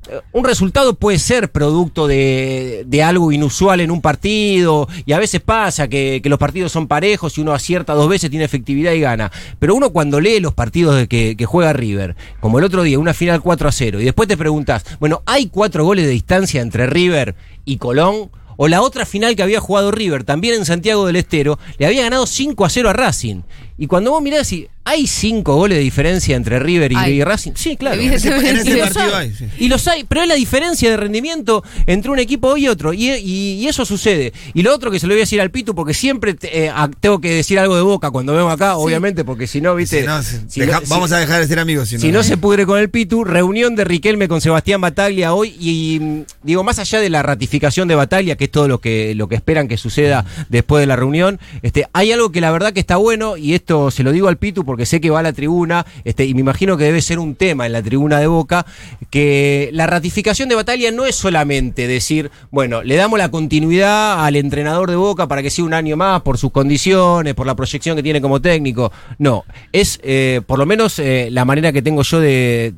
eh, 0.07 0.21
un 0.31 0.45
resultado 0.45 0.93
puede 0.93 1.17
ser 1.17 1.51
producto 1.51 2.07
de, 2.07 2.83
de 2.85 3.03
algo 3.03 3.31
inusual 3.31 3.81
en 3.81 3.89
un 3.89 4.01
partido, 4.01 4.87
y 5.05 5.13
a 5.13 5.19
veces 5.19 5.41
pasa 5.41 5.87
que, 5.87 6.21
que 6.21 6.29
los 6.29 6.37
partidos 6.37 6.71
son 6.71 6.87
parejos 6.87 7.37
y 7.37 7.41
uno 7.41 7.53
acierta 7.53 7.93
dos 7.93 8.07
veces, 8.07 8.29
tiene 8.29 8.45
efectividad 8.45 8.93
y 8.93 9.01
gana. 9.01 9.31
Pero 9.59 9.75
uno 9.75 9.89
cuando 9.89 10.21
lee 10.21 10.39
los 10.39 10.53
partidos 10.53 10.95
de 10.95 11.07
que, 11.07 11.35
que 11.35 11.45
juega 11.45 11.73
River, 11.73 12.15
como 12.39 12.59
el 12.59 12.65
otro 12.65 12.83
día, 12.83 12.99
una 12.99 13.15
final 13.15 13.41
4 13.41 13.67
a 13.67 13.71
0, 13.71 13.99
y 13.99 14.05
después 14.05 14.29
te 14.29 14.37
preguntas, 14.37 14.85
bueno, 14.99 15.23
¿hay 15.25 15.47
cuatro 15.47 15.83
goles 15.83 16.05
de 16.05 16.11
distancia 16.11 16.61
entre 16.61 16.85
River 16.85 17.35
y 17.65 17.77
Colón? 17.77 18.29
O 18.57 18.67
la 18.67 18.81
otra 18.81 19.05
final 19.05 19.35
que 19.35 19.43
había 19.43 19.59
jugado 19.59 19.91
River, 19.91 20.23
también 20.23 20.55
en 20.55 20.65
Santiago 20.65 21.05
del 21.05 21.17
Estero, 21.17 21.59
le 21.77 21.87
había 21.87 22.03
ganado 22.03 22.25
5 22.25 22.63
a 22.63 22.69
0 22.69 22.89
a 22.89 22.93
Racing. 22.93 23.41
Y 23.77 23.87
cuando 23.87 24.11
vos 24.11 24.21
mirás 24.21 24.51
y 24.53 24.67
hay 24.87 25.07
5 25.07 25.55
goles 25.55 25.79
de 25.79 25.83
diferencia 25.83 26.35
entre 26.35 26.59
River 26.59 26.91
y, 26.91 27.23
Racing, 27.23 27.53
sí, 27.55 27.75
claro. 27.75 27.99
En 27.99 28.13
ese, 28.13 28.29
en 28.29 28.57
ese 28.57 28.69
Y 28.69 28.73
los 28.75 28.89
partido 28.91 29.15
hay. 29.17 29.33
sí. 29.33 29.45
Y 29.57 29.67
los 29.67 29.87
hay, 29.87 30.03
pero 30.03 30.21
es 30.21 30.27
la 30.27 30.35
diferencia 30.35 30.89
de 30.91 30.95
rendimiento 30.95 31.63
entre 31.87 32.11
un 32.11 32.19
equipo 32.19 32.55
y 32.55 32.67
otro. 32.67 32.93
Y, 32.93 33.09
y- 33.11 33.53
y 33.59 33.67
eso 33.67 33.83
sucede. 33.83 34.31
Y 34.53 34.61
lo 34.61 34.73
otro 34.73 34.91
que 34.91 34.99
se 34.99 35.07
lo 35.07 35.13
voy 35.13 35.21
a 35.21 35.23
decir 35.23 35.41
al 35.41 35.49
Pitu, 35.49 35.73
porque 35.73 35.93
siempre 35.95 36.35
te- 36.35 36.65
eh, 36.67 36.71
tengo 36.99 37.19
que 37.19 37.31
decir 37.31 37.57
algo 37.59 37.75
de 37.75 37.81
boca 37.81 38.11
cuando 38.11 38.33
vengo 38.35 38.49
acá, 38.49 38.77
obviamente, 38.77 39.25
porque 39.25 39.47
si 39.47 39.59
no, 39.59 39.73
viste. 39.75 40.01
Si 40.01 40.07
no, 40.07 40.21
si- 40.23 40.37
si 40.47 40.59
deja- 40.61 40.79
no- 40.79 40.85
si- 40.85 40.89
vamos 40.91 41.11
a 41.11 41.17
dejar 41.17 41.41
de 41.41 41.47
ser 41.47 41.57
amigos. 41.59 41.89
Si, 41.89 41.97
si 41.97 42.11
no 42.11 42.21
se 42.23 42.37
pudre 42.37 42.65
con 42.67 42.79
el 42.79 42.89
Pitu, 42.91 43.23
reunión 43.23 43.75
de 43.75 43.85
Riquelme 43.85 44.27
con 44.27 44.39
Sebastián 44.39 44.79
Bataglia 44.81 45.33
hoy 45.33 45.55
y 45.59 45.99
mm, 45.99 46.21
digo, 46.43 46.63
más 46.63 46.77
allá 46.77 46.99
de 47.01 47.09
la 47.09 47.23
ratificación 47.23 47.87
de 47.87 47.95
Bataglia, 47.95 48.35
que 48.37 48.45
es 48.45 48.51
todo 48.51 48.67
lo 48.67 48.79
que, 48.79 49.15
lo 49.15 49.27
que 49.27 49.35
esperan 49.35 49.67
que 49.67 49.77
suceda 49.77 50.25
después 50.49 50.79
de 50.81 50.85
la 50.87 50.95
reunión, 50.95 51.39
este, 51.63 51.87
hay 51.91 52.11
algo 52.11 52.31
que 52.31 52.39
la 52.39 52.51
verdad 52.51 52.71
que 52.71 52.79
está 52.79 52.97
bueno 52.97 53.35
y 53.35 53.55
es 53.55 53.64
se 53.91 54.03
lo 54.03 54.11
digo 54.11 54.27
al 54.27 54.37
Pitu 54.37 54.65
porque 54.65 54.85
sé 54.85 55.01
que 55.01 55.09
va 55.09 55.19
a 55.19 55.23
la 55.23 55.33
tribuna, 55.33 55.85
este, 56.03 56.25
y 56.25 56.33
me 56.33 56.41
imagino 56.41 56.77
que 56.77 56.85
debe 56.85 57.01
ser 57.01 57.19
un 57.19 57.35
tema 57.35 57.65
en 57.65 57.73
la 57.73 57.81
tribuna 57.81 58.19
de 58.19 58.27
Boca, 58.27 58.65
que 59.09 59.69
la 59.73 59.87
ratificación 59.87 60.49
de 60.49 60.55
Bataglia 60.55 60.91
no 60.91 61.05
es 61.05 61.15
solamente 61.15 61.87
decir, 61.87 62.31
bueno, 62.51 62.83
le 62.83 62.95
damos 62.95 63.19
la 63.19 63.29
continuidad 63.29 64.25
al 64.25 64.35
entrenador 64.35 64.89
de 64.89 64.95
Boca 64.95 65.27
para 65.27 65.41
que 65.41 65.49
sea 65.49 65.65
un 65.65 65.73
año 65.73 65.97
más 65.97 66.21
por 66.21 66.37
sus 66.37 66.51
condiciones, 66.51 67.33
por 67.33 67.47
la 67.47 67.55
proyección 67.55 67.95
que 67.95 68.03
tiene 68.03 68.21
como 68.21 68.41
técnico. 68.41 68.91
No, 69.17 69.43
es 69.71 69.99
eh, 70.03 70.41
por 70.45 70.59
lo 70.59 70.65
menos 70.65 70.99
eh, 70.99 71.29
la 71.31 71.45
manera 71.45 71.71
que 71.71 71.81
tengo 71.81 72.03
yo 72.03 72.19
de 72.19 72.73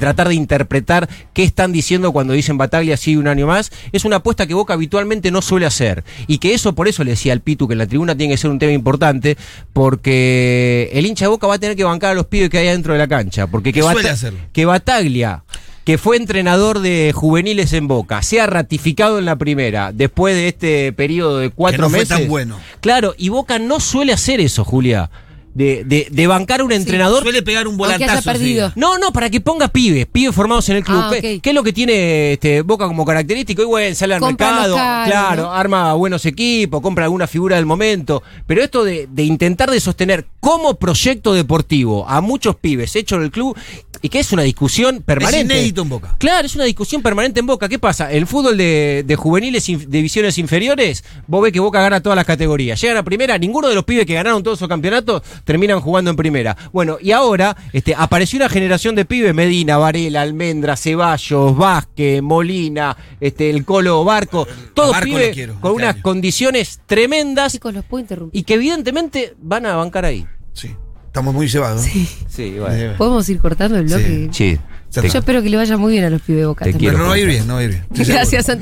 tratar 0.00 0.28
de 0.28 0.34
interpretar 0.34 1.08
qué 1.32 1.44
están 1.44 1.72
diciendo 1.72 2.12
cuando 2.12 2.32
dicen 2.32 2.58
Bataglia 2.58 2.96
sigue 2.96 3.18
un 3.18 3.28
año 3.28 3.46
más. 3.46 3.70
Es 3.92 4.04
una 4.04 4.16
apuesta 4.16 4.46
que 4.46 4.54
Boca 4.54 4.74
habitualmente 4.74 5.30
no 5.30 5.42
suele 5.42 5.66
hacer. 5.66 6.04
Y 6.26 6.38
que 6.38 6.54
eso, 6.54 6.74
por 6.74 6.88
eso 6.88 7.04
le 7.04 7.12
decía 7.12 7.32
al 7.32 7.40
Pitu 7.40 7.68
que 7.68 7.74
en 7.74 7.78
la 7.78 7.86
tribuna 7.86 8.16
tiene 8.16 8.34
que 8.34 8.38
ser 8.38 8.50
un 8.50 8.58
tema 8.58 8.72
importante, 8.72 9.36
porque 9.72 10.31
el 10.92 11.06
hincha 11.06 11.24
de 11.26 11.28
Boca 11.30 11.46
va 11.46 11.54
a 11.54 11.58
tener 11.58 11.76
que 11.76 11.84
bancar 11.84 12.12
a 12.12 12.14
los 12.14 12.26
pibes 12.26 12.50
que 12.50 12.58
hay 12.58 12.68
adentro 12.68 12.92
de 12.92 12.98
la 12.98 13.08
cancha. 13.08 13.46
Porque 13.46 13.72
que, 13.72 13.80
Que 13.80 13.86
suele 13.92 14.08
Bata- 14.10 14.30
que 14.52 14.64
Bataglia 14.64 15.44
que 15.84 15.98
fue 15.98 16.16
entrenador 16.16 16.78
de 16.78 17.10
juveniles 17.12 17.72
en 17.72 17.88
Boca, 17.88 18.22
sea 18.22 18.46
ratificado 18.46 19.18
en 19.18 19.24
la 19.24 19.34
primera, 19.34 19.90
después 19.92 20.32
de 20.36 20.46
este 20.46 20.92
periodo 20.92 21.38
de 21.38 21.50
cuatro 21.50 21.82
no 21.82 21.90
fue 21.90 21.98
meses. 22.00 22.16
tan 22.18 22.28
bueno. 22.28 22.56
Claro, 22.80 23.14
y 23.18 23.30
Boca 23.30 23.58
no 23.58 23.80
suele 23.80 24.12
hacer 24.12 24.38
eso, 24.40 24.64
Julia. 24.64 25.10
De, 25.54 25.84
de, 25.84 26.08
de 26.10 26.26
bancar 26.26 26.60
a 26.60 26.64
un 26.64 26.72
entrenador 26.72 27.22
Suele 27.22 27.42
pegar 27.42 27.68
un 27.68 27.74
haya 27.74 27.96
volantazo. 27.98 28.22
perdido. 28.22 28.72
no, 28.74 28.96
no, 28.96 29.12
para 29.12 29.28
que 29.28 29.40
ponga 29.42 29.68
pibes, 29.68 30.06
pibes 30.06 30.34
formados 30.34 30.66
en 30.70 30.76
el 30.76 30.84
club. 30.84 30.98
Ah, 30.98 31.12
¿Qué, 31.20 31.40
es 31.42 31.54
lo 31.54 31.62
que 31.62 31.74
tiene 31.74 32.32
este, 32.32 32.62
Boca 32.62 32.86
como 32.86 33.04
característico? 33.04 33.60
Y 33.62 33.66
bueno, 33.66 33.94
sale 33.94 34.14
al 34.14 34.20
Compra 34.20 34.46
mercado, 34.46 34.70
local, 34.70 35.06
claro, 35.10 35.42
¿no? 35.42 35.52
arma 35.52 35.92
buenos 35.92 36.24
equipos, 36.24 36.80
compra 36.80 37.04
alguna 37.04 37.26
figura 37.26 37.56
del 37.56 37.66
momento. 37.66 38.22
Pero 38.46 38.62
esto 38.62 38.82
de, 38.82 39.06
de 39.10 39.22
intentar 39.24 39.70
de 39.70 39.78
sostener 39.80 40.26
como 40.40 40.74
proyecto 40.74 41.34
deportivo 41.34 42.08
a 42.08 42.20
muchos 42.22 42.56
pibes 42.56 42.96
hechos 42.96 43.18
en 43.18 43.24
el 43.24 43.30
club, 43.30 43.56
y 44.04 44.08
que 44.08 44.18
es 44.18 44.32
una 44.32 44.42
discusión 44.42 45.02
permanente. 45.02 45.54
inédito 45.54 45.82
en 45.82 45.88
Boca. 45.90 46.16
Claro, 46.18 46.46
es 46.46 46.54
una 46.56 46.64
discusión 46.64 47.02
permanente 47.02 47.38
en 47.40 47.46
Boca. 47.46 47.68
¿Qué 47.68 47.78
pasa? 47.78 48.10
El 48.10 48.26
fútbol 48.26 48.56
de, 48.56 49.04
de 49.06 49.16
juveniles 49.16 49.64
divisiones 49.66 50.38
inferiores, 50.38 51.04
vos 51.28 51.42
ves 51.42 51.52
que 51.52 51.60
Boca 51.60 51.80
gana 51.80 52.00
todas 52.02 52.16
las 52.16 52.24
categorías. 52.26 52.80
Llegan 52.80 52.96
a 52.96 53.04
primera, 53.04 53.38
ninguno 53.38 53.68
de 53.68 53.74
los 53.76 53.84
pibes 53.84 54.04
que 54.06 54.14
ganaron 54.14 54.42
todos 54.42 54.58
esos 54.58 54.68
campeonatos 54.68 55.22
terminan 55.44 55.80
jugando 55.80 56.10
en 56.10 56.16
primera. 56.16 56.56
Bueno, 56.72 56.98
y 57.00 57.12
ahora 57.12 57.56
este, 57.72 57.94
apareció 57.96 58.36
una 58.38 58.48
generación 58.48 58.94
de 58.94 59.04
pibes, 59.04 59.34
Medina, 59.34 59.76
Varela, 59.78 60.22
Almendra, 60.22 60.76
Ceballos, 60.76 61.56
Vázquez, 61.56 62.22
Molina, 62.22 62.96
este, 63.20 63.50
el 63.50 63.64
Colo 63.64 64.04
Barco, 64.04 64.46
todos 64.74 64.92
Barco 64.92 65.04
pibes 65.06 65.34
quiero, 65.34 65.54
con 65.60 65.72
este 65.72 65.82
unas 65.84 65.94
año. 65.94 66.02
condiciones 66.02 66.80
tremendas 66.86 67.52
Chicos, 67.52 67.74
los 67.74 67.84
puedo 67.84 68.00
interrumpir. 68.02 68.40
y 68.40 68.44
que 68.44 68.54
evidentemente 68.54 69.34
van 69.40 69.66
a 69.66 69.76
bancar 69.76 70.04
ahí. 70.04 70.26
Sí. 70.52 70.74
Estamos 71.06 71.34
muy 71.34 71.46
cebados. 71.48 71.82
Sí. 71.82 72.08
Sí, 72.28 72.56
Eh, 72.70 72.94
¿Podemos 72.96 73.28
ir 73.28 73.38
cortando 73.38 73.76
el 73.76 73.84
bloque? 73.84 74.28
Sí. 74.32 74.58
Yo 74.94 75.00
espero 75.18 75.42
que 75.42 75.48
le 75.50 75.56
vaya 75.56 75.76
muy 75.78 75.92
bien 75.92 76.04
a 76.04 76.10
los 76.10 76.20
pibes 76.22 76.40
de 76.40 76.46
Boca. 76.46 76.64
Te 76.64 76.72
también. 76.72 76.90
quiero. 76.92 76.96
Pero 76.98 77.04
no 77.04 77.08
va 77.10 77.14
a 77.16 77.18
ir 77.18 77.26
bien, 77.26 77.46
no 77.46 77.54
va 77.54 77.60
a 77.60 77.64
ir 77.64 77.68
bien. 77.70 77.82
Estoy 77.90 77.96
seguro. 78.04 78.14
Gracias, 78.18 78.48